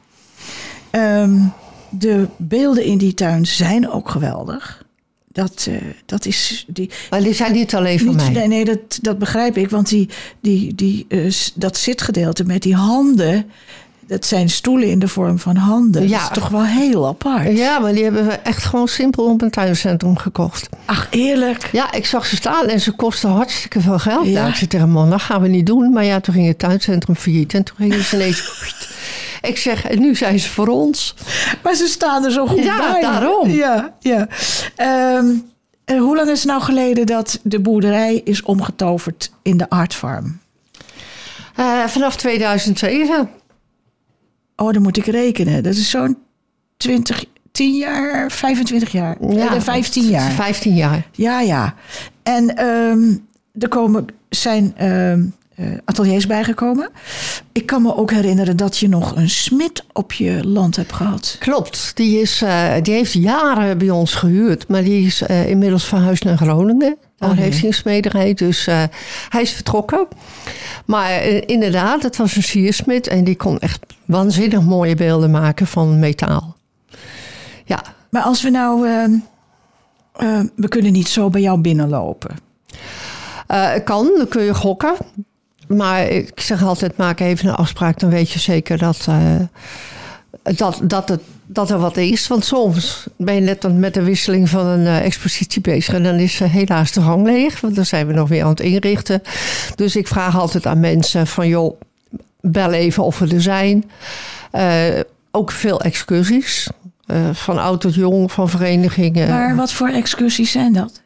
Um, 0.91 1.53
de 1.89 2.27
beelden 2.37 2.83
in 2.83 2.97
die 2.97 3.13
tuin 3.13 3.45
zijn 3.45 3.89
ook 3.89 4.09
geweldig. 4.09 4.85
Dat, 5.27 5.65
uh, 5.69 5.75
dat 6.05 6.25
is. 6.25 6.65
Die, 6.67 6.89
maar 7.09 7.21
die 7.21 7.33
zijn 7.33 7.53
niet 7.53 7.75
alleen 7.75 8.05
niet, 8.05 8.15
mij. 8.15 8.29
Nee, 8.29 8.47
nee 8.47 8.65
dat, 8.65 8.99
dat 9.01 9.19
begrijp 9.19 9.57
ik. 9.57 9.69
Want 9.69 9.89
die, 9.89 10.09
die, 10.41 10.75
die, 10.75 11.05
uh, 11.07 11.33
dat 11.55 11.77
zitgedeelte 11.77 12.43
met 12.43 12.61
die 12.61 12.75
handen. 12.75 13.51
Dat 14.11 14.25
zijn 14.25 14.49
stoelen 14.49 14.87
in 14.87 14.99
de 14.99 15.07
vorm 15.07 15.39
van 15.39 15.55
handen. 15.55 16.09
Ja. 16.09 16.19
Dat 16.19 16.21
is 16.21 16.37
toch 16.37 16.49
wel 16.49 16.63
heel 16.63 17.07
apart. 17.07 17.57
Ja, 17.57 17.79
maar 17.79 17.93
die 17.93 18.03
hebben 18.03 18.25
we 18.25 18.31
echt 18.31 18.63
gewoon 18.63 18.87
simpel 18.87 19.25
op 19.25 19.41
een 19.41 19.49
tuincentrum 19.49 20.17
gekocht. 20.17 20.69
Ach, 20.85 21.07
eerlijk? 21.09 21.69
Ja, 21.71 21.91
ik 21.91 22.05
zag 22.05 22.25
ze 22.25 22.35
staan 22.35 22.67
en 22.67 22.79
ze 22.79 22.91
kosten 22.91 23.29
hartstikke 23.29 23.81
veel 23.81 23.99
geld. 23.99 24.25
Ja. 24.25 24.31
Nou, 24.31 24.49
ik 24.49 24.55
zei 24.55 24.67
tegen 24.67 24.89
man, 24.89 25.09
dat 25.09 25.21
gaan 25.21 25.41
we 25.41 25.47
niet 25.47 25.65
doen. 25.65 25.91
Maar 25.91 26.05
ja, 26.05 26.19
toen 26.19 26.33
ging 26.33 26.47
het 26.47 26.59
tuincentrum 26.59 27.15
failliet. 27.15 27.53
En 27.53 27.63
toen 27.63 27.75
gingen 27.75 28.03
ze 28.03 28.15
ineens... 28.15 28.69
ik 29.51 29.57
zeg, 29.57 29.87
en 29.87 29.99
nu 29.99 30.15
zijn 30.15 30.39
ze 30.39 30.49
voor 30.49 30.67
ons. 30.67 31.15
Maar 31.63 31.75
ze 31.75 31.87
staan 31.87 32.25
er 32.25 32.31
zo 32.31 32.47
goed 32.47 32.63
ja, 32.63 32.91
bij. 32.91 33.01
daarom. 33.01 33.49
Ja, 33.49 33.93
ja. 33.99 34.27
Um, 35.17 35.43
en 35.85 35.97
hoe 35.97 36.15
lang 36.15 36.29
is 36.29 36.39
het 36.39 36.47
nou 36.47 36.61
geleden 36.61 37.05
dat 37.05 37.39
de 37.43 37.59
boerderij 37.59 38.21
is 38.23 38.43
omgetoverd 38.43 39.31
in 39.41 39.57
de 39.57 39.69
artfarm? 39.69 40.39
Eh, 41.55 41.83
vanaf 41.85 42.15
2007. 42.15 43.29
Oh, 44.61 44.73
dan 44.73 44.81
moet 44.81 44.97
ik 44.97 45.05
rekenen. 45.05 45.63
Dat 45.63 45.73
is 45.73 45.89
zo'n 45.89 46.17
20, 46.77 47.25
10 47.51 47.75
jaar, 47.75 48.31
25 48.31 48.91
jaar. 48.91 49.17
Ja, 49.29 49.61
15 49.61 50.03
jaar. 50.03 50.31
15 50.31 50.75
jaar. 50.75 51.07
Ja, 51.11 51.39
ja. 51.41 51.75
En 52.23 52.55
ehm, 52.55 53.15
er 53.59 53.67
komen, 53.67 54.05
zijn 54.29 54.73
ehm, 54.77 55.23
eh, 55.55 55.67
ateliers 55.85 56.27
bijgekomen. 56.27 56.89
Ik 57.51 57.65
kan 57.65 57.81
me 57.81 57.95
ook 57.95 58.11
herinneren 58.11 58.57
dat 58.57 58.77
je 58.77 58.89
nog 58.89 59.15
een 59.15 59.29
smid 59.29 59.83
op 59.93 60.13
je 60.13 60.47
land 60.47 60.75
hebt 60.75 60.93
gehad. 60.93 61.35
Klopt. 61.39 61.91
Die, 61.93 62.19
is, 62.19 62.41
eh, 62.41 62.73
die 62.81 62.93
heeft 62.93 63.13
jaren 63.13 63.77
bij 63.77 63.89
ons 63.89 64.13
gehuurd. 64.13 64.67
Maar 64.67 64.83
die 64.83 65.05
is 65.05 65.21
uh, 65.21 65.49
inmiddels 65.49 65.85
verhuisd 65.85 66.23
naar 66.23 66.37
Groningen. 66.37 66.97
Daar 67.21 67.29
oh, 67.29 67.37
heeft 67.37 67.61
hij 67.61 67.67
een. 67.67 68.37
Dus 68.37 68.65
hij 69.29 69.41
is 69.41 69.51
vertrokken. 69.51 70.07
Maar 70.85 71.23
inderdaad, 71.25 72.03
het 72.03 72.17
was 72.17 72.35
een 72.35 72.43
siersmid. 72.43 73.07
En 73.07 73.23
die 73.23 73.35
kon 73.35 73.59
echt 73.59 73.79
waanzinnig 74.05 74.61
mooie 74.61 74.95
beelden 74.95 75.31
maken 75.31 75.67
van 75.67 75.99
metaal. 75.99 76.55
Ja. 77.65 77.83
Maar 78.09 78.21
als 78.21 78.41
we 78.41 78.49
nou... 78.49 78.87
Ehm, 78.87 79.11
we 80.55 80.67
kunnen 80.67 80.91
niet 80.91 81.09
zo 81.09 81.29
bij 81.29 81.41
jou 81.41 81.61
binnenlopen. 81.61 82.35
kan, 83.83 84.11
dan 84.17 84.27
kun 84.29 84.43
je 84.43 84.53
gokken. 84.53 84.93
Maar 85.67 86.07
ik 86.07 86.39
zeg 86.39 86.63
altijd, 86.63 86.97
maak 86.97 87.19
even 87.19 87.49
een 87.49 87.55
afspraak. 87.55 87.99
Dan 87.99 88.09
weet 88.09 88.29
je 88.29 88.39
zeker 88.39 88.77
dat, 88.77 89.07
dat, 90.43 90.79
dat, 90.83 91.09
het, 91.09 91.21
dat 91.53 91.69
er 91.69 91.79
wat 91.79 91.97
is. 91.97 92.27
Want 92.27 92.45
soms 92.45 93.07
ben 93.17 93.35
je 93.35 93.41
net 93.41 93.77
met 93.77 93.93
de 93.93 94.03
wisseling 94.03 94.49
van 94.49 94.65
een 94.65 94.85
uh, 94.85 95.05
expositie 95.05 95.61
bezig. 95.61 95.93
En 95.93 96.03
dan 96.03 96.15
is 96.15 96.39
helaas 96.39 96.91
de 96.91 97.01
gang 97.01 97.25
leeg. 97.25 97.61
Want 97.61 97.75
dan 97.75 97.85
zijn 97.85 98.07
we 98.07 98.13
nog 98.13 98.29
weer 98.29 98.43
aan 98.43 98.49
het 98.49 98.59
inrichten. 98.59 99.21
Dus 99.75 99.95
ik 99.95 100.07
vraag 100.07 100.39
altijd 100.39 100.65
aan 100.65 100.79
mensen 100.79 101.27
van... 101.27 101.47
joh, 101.47 101.81
bel 102.41 102.71
even 102.71 103.03
of 103.03 103.19
we 103.19 103.27
er 103.27 103.41
zijn. 103.41 103.91
Uh, 104.53 104.99
ook 105.31 105.51
veel 105.51 105.81
excursies. 105.81 106.67
van 107.31 107.57
oud 107.57 107.81
tot 107.81 107.95
jong, 107.95 108.31
van 108.31 108.49
verenigingen. 108.49 109.29
Maar 109.29 109.55
wat 109.55 109.71
voor 109.71 109.89
excursies 109.89 110.51
zijn 110.51 110.73
dat? 110.73 111.01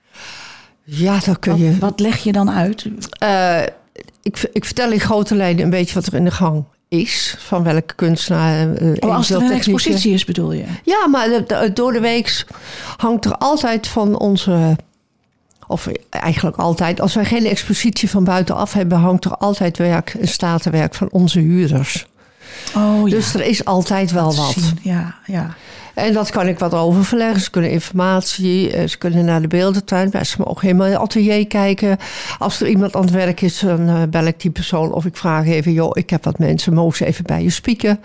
Ja, 0.84 1.20
dat 1.26 1.40
kun 1.40 1.58
je... 1.58 1.72
Wat, 1.72 1.80
wat 1.80 2.00
leg 2.00 2.18
je 2.18 2.32
dan 2.32 2.52
uit? 2.52 2.86
ik, 4.22 4.50
ik 4.54 4.66
vertel 4.66 4.92
in 4.92 5.00
grote 5.00 5.36
lijnen 5.36 5.64
een 5.64 5.70
beetje 5.70 5.94
wat 5.94 6.06
er 6.06 6.14
in 6.14 6.24
de 6.24 6.32
gang 6.32 6.64
is. 7.02 7.36
Van 7.40 7.64
welke 7.64 7.94
kunstenaar. 7.96 8.82
Uh, 8.82 8.94
oh, 9.00 9.16
als 9.16 9.30
er 9.30 9.42
een 9.42 9.52
expositie 9.52 10.14
is, 10.14 10.26
bedoel 10.26 10.52
je? 10.52 10.66
Ja, 10.84 11.08
maar 11.08 11.30
door 11.74 11.94
de 11.94 12.00
week 12.00 12.46
hangt 12.98 13.26
er 13.26 13.38
altijd 13.38 13.88
van 13.88 14.20
onze. 14.20 14.76
Of 15.68 15.88
eigenlijk 16.10 16.58
altijd, 16.58 17.02
als 17.02 17.14
wij 17.14 17.26
geen 17.26 17.46
expositie 17.46 18.10
van 18.10 18.24
buitenaf 18.24 18.74
hebben, 18.74 18.98
hangt 18.98 19.26
er 19.26 19.36
altijd 19.38 19.78
werk, 19.78 20.16
een 20.20 20.28
statenwerk 20.28 20.96
van 20.96 21.08
onze 21.12 21.40
huurders. 21.40 22.06
Oh, 22.76 23.10
ja. 23.10 23.16
Dus 23.16 23.34
er 23.34 23.46
is 23.46 23.66
altijd 23.66 24.12
wel 24.12 24.36
wat. 24.36 24.56
Ja, 24.82 25.16
ja. 25.26 25.56
En 25.96 26.14
dat 26.14 26.30
kan 26.30 26.48
ik 26.48 26.60
wat 26.60 26.74
oververleggen. 26.74 27.42
Ze 27.42 27.50
kunnen 27.50 27.72
informatie, 27.72 28.72
eh, 28.72 28.88
ze 28.88 28.98
kunnen 28.98 29.26
naar 29.26 29.42
de 29.42 29.48
beeldentuin. 29.48 30.12
Ze 30.26 30.36
mogen 30.38 30.62
helemaal 30.62 30.86
in 30.86 30.92
het 30.92 31.02
atelier 31.02 31.48
kijken. 31.48 31.98
Als 32.38 32.62
er 32.62 32.68
iemand 32.68 32.96
aan 32.96 33.02
het 33.02 33.12
werk 33.12 33.42
is, 33.42 33.60
dan 33.60 33.88
eh, 33.88 34.02
bel 34.10 34.26
ik 34.26 34.40
die 34.40 34.52
persoon 34.52 34.94
of 34.94 35.06
ik 35.06 35.18
vraag 35.18 35.46
even: 35.46 35.72
joh, 35.72 35.92
ik 35.94 36.10
heb 36.10 36.24
wat 36.24 36.40
mensen, 36.40 36.74
mogen 36.74 36.98
ze 36.98 37.06
even 37.06 37.26
bij 37.26 37.44
je 37.44 37.50
spieken? 37.50 38.00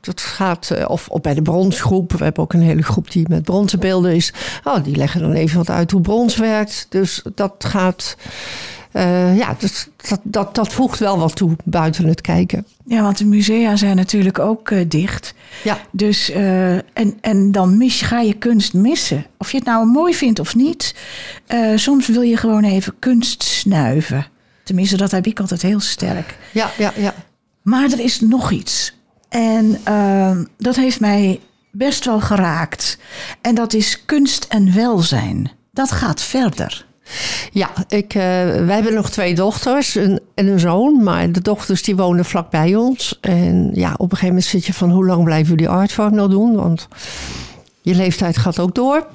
Dat 0.00 0.20
gaat, 0.20 0.70
eh, 0.70 0.90
of, 0.90 1.08
of 1.08 1.20
bij 1.20 1.34
de 1.34 1.42
bronsgroep. 1.42 2.12
We 2.12 2.24
hebben 2.24 2.42
ook 2.42 2.52
een 2.52 2.62
hele 2.62 2.82
groep 2.82 3.10
die 3.10 3.28
met 3.28 3.42
bronzen 3.42 3.78
beelden 3.78 4.14
is. 4.14 4.32
Oh, 4.64 4.84
die 4.84 4.96
leggen 4.96 5.20
dan 5.20 5.32
even 5.32 5.56
wat 5.56 5.70
uit 5.70 5.90
hoe 5.90 6.00
brons 6.00 6.36
werkt. 6.36 6.86
Dus 6.88 7.22
dat 7.34 7.54
gaat. 7.58 8.16
Uh, 8.92 9.36
ja, 9.36 9.56
dat, 9.58 9.88
dat, 10.08 10.20
dat, 10.22 10.54
dat, 10.54 10.72
voegt 10.72 10.98
wel 10.98 11.18
wat 11.18 11.36
toe 11.36 11.56
buiten 11.64 12.06
het 12.06 12.20
kijken. 12.20 12.66
Ja, 12.86 13.02
want 13.02 13.18
de 13.18 13.24
musea 13.24 13.76
zijn 13.76 13.96
natuurlijk 13.96 14.38
ook 14.38 14.70
uh, 14.70 14.84
dicht. 14.88 15.34
Ja. 15.64 15.78
Dus, 15.90 16.30
uh, 16.30 16.74
en, 16.74 17.18
en 17.20 17.52
dan 17.52 17.76
mis, 17.76 18.02
ga 18.02 18.20
je 18.20 18.34
kunst 18.34 18.74
missen. 18.74 19.26
Of 19.38 19.50
je 19.50 19.56
het 19.56 19.66
nou 19.66 19.86
mooi 19.86 20.14
vindt 20.14 20.38
of 20.38 20.54
niet. 20.54 20.94
soms 21.74 22.06
wil 22.06 22.22
je 22.22 22.36
gewoon 22.36 22.64
even 22.64 22.94
kunst 22.98 23.42
snuiven. 23.42 24.26
Tenminste, 24.64 24.96
dat 24.96 25.10
heb 25.10 25.26
ik 25.26 25.40
altijd 25.40 25.62
heel 25.62 25.80
sterk. 25.80 26.36
Ja, 26.52 26.70
ja, 26.78 26.92
ja. 26.96 27.14
Maar 27.62 27.92
er 27.92 28.00
is 28.00 28.20
nog 28.20 28.50
iets. 28.50 28.94
En 29.28 29.78
dat 30.58 30.76
heeft 30.76 31.00
mij 31.00 31.40
best 31.70 32.04
wel 32.04 32.20
geraakt. 32.20 32.98
En 33.40 33.54
dat 33.54 33.72
is 33.72 34.04
kunst 34.04 34.44
en 34.48 34.74
welzijn. 34.74 35.50
Dat 35.72 35.90
gaat 35.90 36.22
verder. 36.22 36.86
Ja, 37.52 37.70
ik, 37.88 38.14
uh, 38.14 38.22
wij 38.22 38.74
hebben 38.74 38.94
nog 38.94 39.10
twee 39.10 39.34
dochters 39.34 39.96
en 39.96 40.20
een 40.34 40.58
zoon. 40.58 41.02
Maar 41.02 41.32
de 41.32 41.40
dochters 41.40 41.82
die 41.82 41.96
wonen 41.96 42.24
vlakbij 42.24 42.74
ons. 42.74 43.18
En 43.20 43.70
ja, 43.74 43.92
op 43.92 44.00
een 44.00 44.08
gegeven 44.08 44.26
moment 44.26 44.44
zit 44.44 44.66
je 44.66 44.72
van 44.72 44.90
hoe 44.90 45.06
lang 45.06 45.24
blijven 45.24 45.48
jullie 45.48 45.68
artfarm 45.68 46.14
nog 46.14 46.28
doen? 46.28 46.54
Want 46.54 46.88
je 47.82 47.94
leeftijd 47.94 48.36
gaat 48.36 48.58
ook 48.58 48.74
door. 48.74 49.06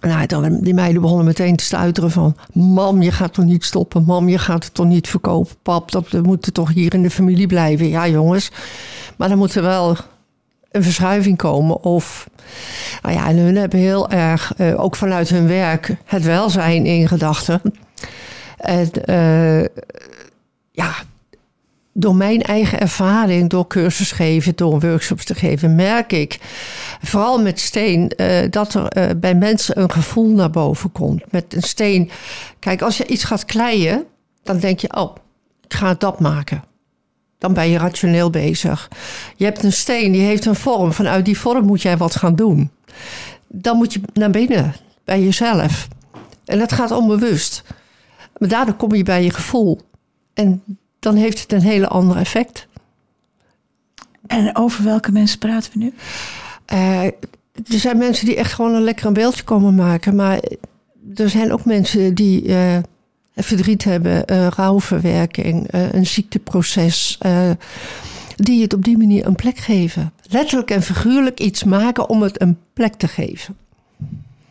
Nou, 0.00 0.26
dan, 0.26 0.60
die 0.60 0.74
meiden 0.74 1.00
begonnen 1.00 1.26
meteen 1.26 1.56
te 1.56 1.64
stuiteren 1.64 2.10
van... 2.10 2.36
mam, 2.52 3.02
je 3.02 3.10
gaat 3.10 3.34
toch 3.34 3.44
niet 3.44 3.64
stoppen? 3.64 4.04
Mam, 4.04 4.28
je 4.28 4.38
gaat 4.38 4.64
het 4.64 4.74
toch 4.74 4.86
niet 4.86 5.08
verkopen? 5.08 5.54
Pap, 5.62 5.90
dat, 5.90 6.08
we 6.08 6.20
moeten 6.20 6.52
toch 6.52 6.72
hier 6.72 6.94
in 6.94 7.02
de 7.02 7.10
familie 7.10 7.46
blijven? 7.46 7.88
Ja, 7.88 8.08
jongens. 8.08 8.50
Maar 9.16 9.28
dan 9.28 9.38
moet 9.38 9.54
er 9.54 9.62
wel 9.62 9.96
een 10.76 10.82
verschuiving 10.82 11.36
komen. 11.36 11.82
Of 11.82 12.28
nou 13.02 13.14
ja, 13.14 13.28
en 13.28 13.36
hun 13.36 13.56
hebben 13.56 13.78
heel 13.78 14.10
erg, 14.10 14.52
uh, 14.58 14.82
ook 14.82 14.96
vanuit 14.96 15.28
hun 15.28 15.46
werk, 15.46 15.96
het 16.04 16.22
welzijn 16.22 16.86
in 16.86 17.08
gedachten. 17.08 17.60
En 18.56 18.90
uh, 19.06 19.64
ja, 20.70 20.94
door 21.92 22.14
mijn 22.14 22.42
eigen 22.42 22.80
ervaring, 22.80 23.50
door 23.50 23.66
cursus 23.66 24.12
geven, 24.12 24.56
door 24.56 24.80
workshops 24.80 25.24
te 25.24 25.34
geven, 25.34 25.74
merk 25.74 26.12
ik, 26.12 26.38
vooral 27.02 27.42
met 27.42 27.60
steen, 27.60 28.12
uh, 28.16 28.38
dat 28.50 28.74
er 28.74 29.18
bij 29.18 29.34
mensen 29.34 29.80
een 29.80 29.92
gevoel 29.92 30.28
naar 30.28 30.50
boven 30.50 30.92
komt. 30.92 31.32
Met 31.32 31.54
een 31.54 31.62
steen. 31.62 32.10
Kijk, 32.58 32.82
als 32.82 32.96
je 32.96 33.06
iets 33.06 33.24
gaat 33.24 33.44
kleien, 33.44 34.04
dan 34.42 34.58
denk 34.58 34.78
je, 34.78 34.96
oh, 34.96 35.16
ik 35.68 35.74
ga 35.74 35.94
dat 35.94 36.20
maken 36.20 36.65
dan 37.38 37.54
ben 37.54 37.68
je 37.68 37.78
rationeel 37.78 38.30
bezig. 38.30 38.90
Je 39.36 39.44
hebt 39.44 39.62
een 39.62 39.72
steen, 39.72 40.12
die 40.12 40.22
heeft 40.22 40.44
een 40.44 40.54
vorm. 40.54 40.92
Vanuit 40.92 41.24
die 41.24 41.38
vorm 41.38 41.66
moet 41.66 41.82
jij 41.82 41.96
wat 41.96 42.16
gaan 42.16 42.34
doen. 42.34 42.70
Dan 43.48 43.76
moet 43.76 43.92
je 43.92 44.00
naar 44.12 44.30
binnen, 44.30 44.74
bij 45.04 45.22
jezelf. 45.22 45.88
En 46.44 46.58
dat 46.58 46.72
gaat 46.72 46.90
onbewust. 46.90 47.62
Maar 48.36 48.48
daardoor 48.48 48.74
kom 48.74 48.94
je 48.94 49.02
bij 49.02 49.22
je 49.24 49.30
gevoel. 49.30 49.80
En 50.34 50.62
dan 50.98 51.14
heeft 51.16 51.40
het 51.40 51.52
een 51.52 51.62
hele 51.62 51.88
ander 51.88 52.16
effect. 52.16 52.66
En 54.26 54.56
over 54.56 54.84
welke 54.84 55.12
mensen 55.12 55.38
praten 55.38 55.72
we 55.72 55.78
nu? 55.78 55.94
Uh, 56.72 57.04
er 57.04 57.78
zijn 57.78 57.98
mensen 57.98 58.26
die 58.26 58.36
echt 58.36 58.52
gewoon 58.52 58.74
een 58.74 58.82
lekker 58.82 59.06
een 59.06 59.12
beeldje 59.12 59.42
komen 59.42 59.74
maken. 59.74 60.14
Maar 60.14 60.40
er 61.14 61.28
zijn 61.30 61.52
ook 61.52 61.64
mensen 61.64 62.14
die... 62.14 62.42
Uh, 62.42 62.78
verdriet 63.44 63.84
hebben, 63.84 64.32
uh, 64.32 64.46
rouwverwerking, 64.46 65.74
uh, 65.74 65.92
een 65.92 66.06
ziekteproces. 66.06 67.18
Uh, 67.26 67.50
die 68.36 68.62
het 68.62 68.74
op 68.74 68.84
die 68.84 68.98
manier 68.98 69.26
een 69.26 69.34
plek 69.34 69.58
geven. 69.58 70.12
Letterlijk 70.28 70.70
en 70.70 70.82
figuurlijk 70.82 71.40
iets 71.40 71.64
maken 71.64 72.08
om 72.08 72.22
het 72.22 72.40
een 72.40 72.58
plek 72.72 72.94
te 72.94 73.08
geven. 73.08 73.56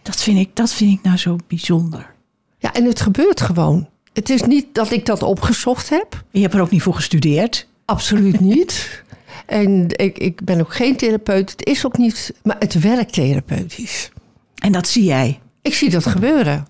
Dat 0.02 0.22
vind 0.22 0.40
ik, 0.40 0.56
dat 0.56 0.74
vind 0.74 0.92
ik 0.92 1.04
nou 1.04 1.18
zo 1.18 1.36
bijzonder. 1.48 2.14
Ja, 2.58 2.74
en 2.74 2.86
het 2.86 3.02
gebeurt 3.02 3.42
gewoon. 3.42 3.88
Het 4.14 4.30
is 4.30 4.42
niet 4.42 4.66
dat 4.72 4.92
ik 4.92 5.06
dat 5.06 5.24
opgezocht 5.24 5.90
heb. 5.90 6.24
Je 6.32 6.42
hebt 6.42 6.54
er 6.54 6.62
ook 6.62 6.72
niet 6.72 6.82
voor 6.82 6.94
gestudeerd? 6.94 7.68
Absoluut 7.86 8.40
niet. 8.54 9.04
en 9.46 9.88
ik, 9.88 10.18
ik 10.18 10.44
ben 10.44 10.60
ook 10.60 10.74
geen 10.74 10.98
therapeut. 10.98 11.52
Het 11.52 11.66
is 11.66 11.86
ook 11.86 11.98
niet, 11.98 12.34
maar 12.44 12.56
het 12.60 12.80
werkt 12.80 13.14
therapeutisch. 13.14 14.12
En 14.56 14.72
dat 14.72 14.88
zie 14.88 15.04
jij? 15.04 15.40
Ik 15.62 15.74
zie 15.74 15.90
dat 15.90 16.06
gebeuren. 16.06 16.66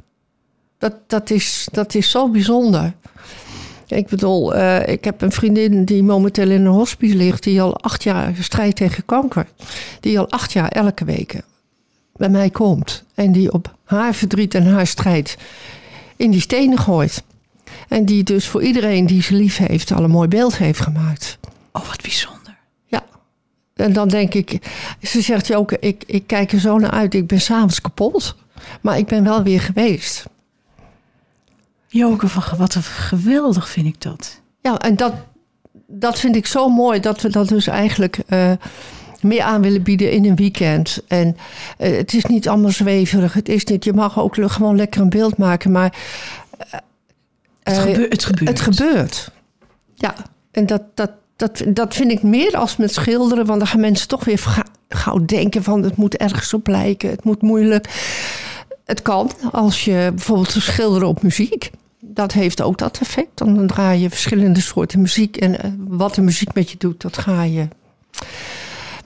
Dat, 0.86 0.96
dat, 1.08 1.30
is, 1.30 1.68
dat 1.72 1.96
is 1.96 2.10
zo 2.10 2.30
bijzonder. 2.30 2.94
Ik 3.88 4.08
bedoel, 4.08 4.56
uh, 4.56 4.88
ik 4.88 5.04
heb 5.04 5.22
een 5.22 5.32
vriendin 5.32 5.86
die 5.86 6.04
momenteel 6.04 6.50
in 6.50 6.66
een 6.66 6.72
hospice 6.72 7.16
ligt, 7.16 7.44
die 7.44 7.62
al 7.62 7.78
acht 7.78 8.04
jaar 8.04 8.36
strijdt 8.40 8.76
tegen 8.76 9.06
kanker. 9.06 9.48
Die 10.00 10.20
al 10.20 10.30
acht 10.30 10.54
jaar 10.54 10.70
elke 10.70 11.06
week 11.06 11.42
bij 12.16 12.30
mij 12.30 12.50
komt. 12.50 13.04
En 13.14 13.32
die 13.32 13.54
op 13.54 13.76
haar 13.84 14.14
verdriet 14.14 14.54
en 14.54 14.66
haar 14.66 14.88
strijd 14.88 15.38
in 16.16 16.32
die 16.32 16.42
stenen 16.42 16.78
gooit. 16.78 17.24
En 17.88 18.06
die 18.06 18.24
dus 18.24 18.48
voor 18.48 18.64
iedereen 18.64 19.06
die 19.06 19.22
ze 19.22 19.34
lief 19.34 19.58
heeft 19.58 19.92
al 19.92 20.04
een 20.04 20.10
mooi 20.10 20.28
beeld 20.28 20.58
heeft 20.58 20.82
gemaakt. 20.82 21.38
Oh, 21.72 21.88
wat 21.88 22.02
bijzonder. 22.02 22.58
Ja. 22.86 23.04
En 23.76 23.94
dan 23.94 24.08
denk 24.08 24.34
ik, 24.34 24.60
ze 25.02 25.22
zegt 25.22 25.48
je 25.48 25.58
ook, 25.58 25.72
ik, 25.72 26.04
ik 26.06 26.28
kijk 26.28 26.52
er 26.52 26.60
zo 26.60 26.78
naar 26.78 26.92
uit. 26.92 27.14
Ik 27.14 27.28
ben 27.28 27.42
s'avonds 27.42 27.82
kapot. 27.82 28.36
Maar 28.82 28.98
ik 28.98 29.06
ben 29.06 29.24
wel 29.24 29.44
weer 29.44 29.62
geweest. 29.62 30.26
Joke, 31.98 32.28
van, 32.28 32.58
wat 32.58 32.76
een 32.76 32.84
geweldig 32.84 33.70
vind 33.70 33.86
ik 33.86 34.02
dat. 34.02 34.42
Ja, 34.62 34.80
en 34.80 34.96
dat, 34.96 35.14
dat 35.88 36.20
vind 36.20 36.36
ik 36.36 36.46
zo 36.46 36.70
mooi 36.70 37.00
dat 37.00 37.22
we 37.22 37.30
dat 37.30 37.48
dus 37.48 37.68
eigenlijk 37.68 38.20
uh, 38.30 38.52
meer 39.22 39.42
aan 39.42 39.62
willen 39.62 39.84
bieden 39.84 40.12
in 40.12 40.26
een 40.26 40.36
weekend. 40.36 41.00
En 41.08 41.38
uh, 41.80 41.98
het 41.98 42.14
is 42.14 42.26
niet 42.26 42.48
allemaal 42.48 42.72
zweverig. 42.72 43.34
Het 43.34 43.50
is 43.50 43.64
niet, 43.64 43.84
je 43.84 43.94
mag 43.94 44.20
ook 44.20 44.36
gewoon 44.40 44.76
lekker 44.76 45.02
een 45.02 45.10
beeld 45.10 45.38
maken, 45.38 45.72
maar. 45.72 45.98
Uh, 46.60 46.80
het, 47.64 47.78
gebe 47.78 48.06
het, 48.10 48.26
gebeurt. 48.26 48.50
Het 48.50 48.60
gebeurt. 48.60 49.32
Ja, 49.96 50.16
en 50.52 50.66
dat, 50.66 50.82
dat, 50.94 51.12
dat, 51.36 51.64
dat 51.68 51.94
vind 51.94 52.12
ik 52.12 52.24
meer 52.24 52.58
als 52.58 52.78
met 52.78 52.94
schilderen. 52.94 53.46
Want 53.46 53.60
dan 53.60 53.68
gaan 53.68 53.80
mensen 53.80 54.08
toch 54.08 54.24
weer 54.24 54.38
ga- 54.38 54.66
gauw 54.90 55.26
denken 55.26 55.64
van 55.64 55.84
het 55.84 55.96
moet 55.96 56.18
ergens 56.18 56.54
op 56.54 56.68
lijken. 56.68 57.10
Het 57.10 57.24
moet 57.24 57.42
moeilijk. 57.42 57.90
Het 58.86 59.02
kan 59.02 59.32
als 59.52 59.86
je 59.86 60.12
bijvoorbeeld 60.16 60.56
schilderen 60.60 61.08
op 61.08 61.24
muziek. 61.24 61.72
Dat 62.08 62.32
heeft 62.32 62.62
ook 62.62 62.78
dat 62.78 62.98
effect. 63.02 63.28
Dan 63.34 63.68
draai 63.68 64.02
je 64.02 64.10
verschillende 64.10 64.62
soorten 64.62 65.02
muziek. 65.02 65.38
En 65.38 65.62
eh, 65.62 65.72
wat 65.88 66.16
de 66.16 66.22
muziek 66.22 66.54
met 66.54 66.72
je 66.72 66.78
doet, 66.78 67.02
dat 67.02 67.18
ga 67.18 67.44
je. 67.44 67.68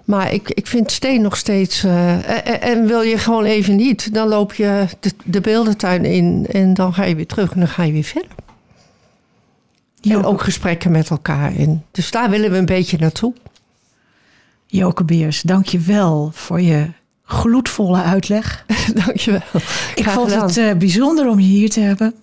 Maar 0.05 0.33
ik, 0.33 0.49
ik 0.49 0.67
vind 0.67 0.91
steen 0.91 1.21
nog 1.21 1.37
steeds. 1.37 1.83
eh, 1.83 2.47
en, 2.47 2.61
en 2.61 2.85
wil 2.87 3.01
je 3.01 3.17
gewoon 3.17 3.43
even 3.45 3.75
niet, 3.75 4.13
dan 4.13 4.27
loop 4.27 4.53
je 4.53 4.85
de, 4.99 5.11
de 5.23 5.41
beeldentuin 5.41 6.05
in. 6.05 6.47
En 6.51 6.73
dan 6.73 6.93
ga 6.93 7.03
je 7.03 7.15
weer 7.15 7.27
terug 7.27 7.51
en 7.53 7.59
dan 7.59 7.69
ga 7.69 7.83
je 7.83 7.91
weer 7.91 8.03
verder. 8.03 8.31
En 10.01 10.23
ook 10.25 10.41
gesprekken 10.41 10.91
met 10.91 11.09
elkaar. 11.09 11.55
En 11.55 11.85
dus 11.91 12.11
daar 12.11 12.29
willen 12.29 12.51
we 12.51 12.57
een 12.57 12.65
beetje 12.65 12.97
naartoe. 12.97 13.33
Joke 14.65 15.03
Beers, 15.03 15.41
dank 15.41 15.65
je 15.65 15.79
wel 15.79 16.31
voor 16.33 16.61
je 16.61 16.87
gloedvolle 17.23 18.01
uitleg. 18.01 18.65
Dankjewel. 19.05 19.41
Ik 19.95 20.03
Graag 20.03 20.13
vond 20.13 20.31
gedaan. 20.31 20.47
het 20.47 20.57
eh, 20.57 20.73
bijzonder 20.73 21.27
om 21.27 21.39
je 21.39 21.45
hier 21.47 21.69
te 21.69 21.79
hebben. 21.79 22.13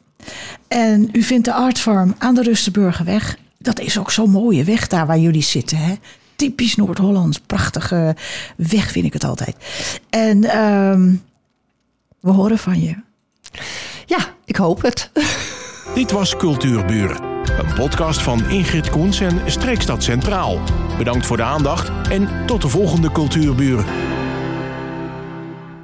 En 0.68 1.08
u 1.12 1.22
vindt 1.22 1.44
de 1.44 1.52
Artfarm 1.52 2.14
aan 2.18 2.34
de 2.34 2.42
Rustenburgerweg. 2.42 3.36
Dat 3.58 3.80
is 3.80 3.98
ook 3.98 4.10
zo'n 4.10 4.30
mooie 4.30 4.64
weg 4.64 4.86
daar 4.86 5.06
waar 5.06 5.18
jullie 5.18 5.42
zitten. 5.42 5.78
Hè? 5.78 5.94
Typisch 6.36 6.76
Noord-Hollands. 6.76 7.40
Prachtige 7.40 8.16
weg 8.56 8.90
vind 8.90 9.06
ik 9.06 9.12
het 9.12 9.24
altijd. 9.24 9.56
En 10.10 10.44
ehm, 10.44 11.14
we 12.20 12.30
horen 12.30 12.58
van 12.58 12.80
je. 12.80 12.94
Ja, 14.06 14.18
ik 14.44 14.56
hoop 14.56 14.82
het. 14.82 15.10
Dit 15.94 16.10
was 16.10 16.36
Cultuurburen. 16.36 17.22
Een 17.58 17.74
podcast 17.74 18.22
van 18.22 18.50
Ingrid 18.50 18.90
Koens 18.90 19.20
en 19.20 19.40
Streekstad 19.50 20.02
Centraal. 20.02 20.60
Bedankt 20.98 21.26
voor 21.26 21.36
de 21.36 21.42
aandacht 21.42 21.90
en 22.10 22.28
tot 22.46 22.62
de 22.62 22.68
volgende 22.68 23.12
Cultuurburen. 23.12 23.84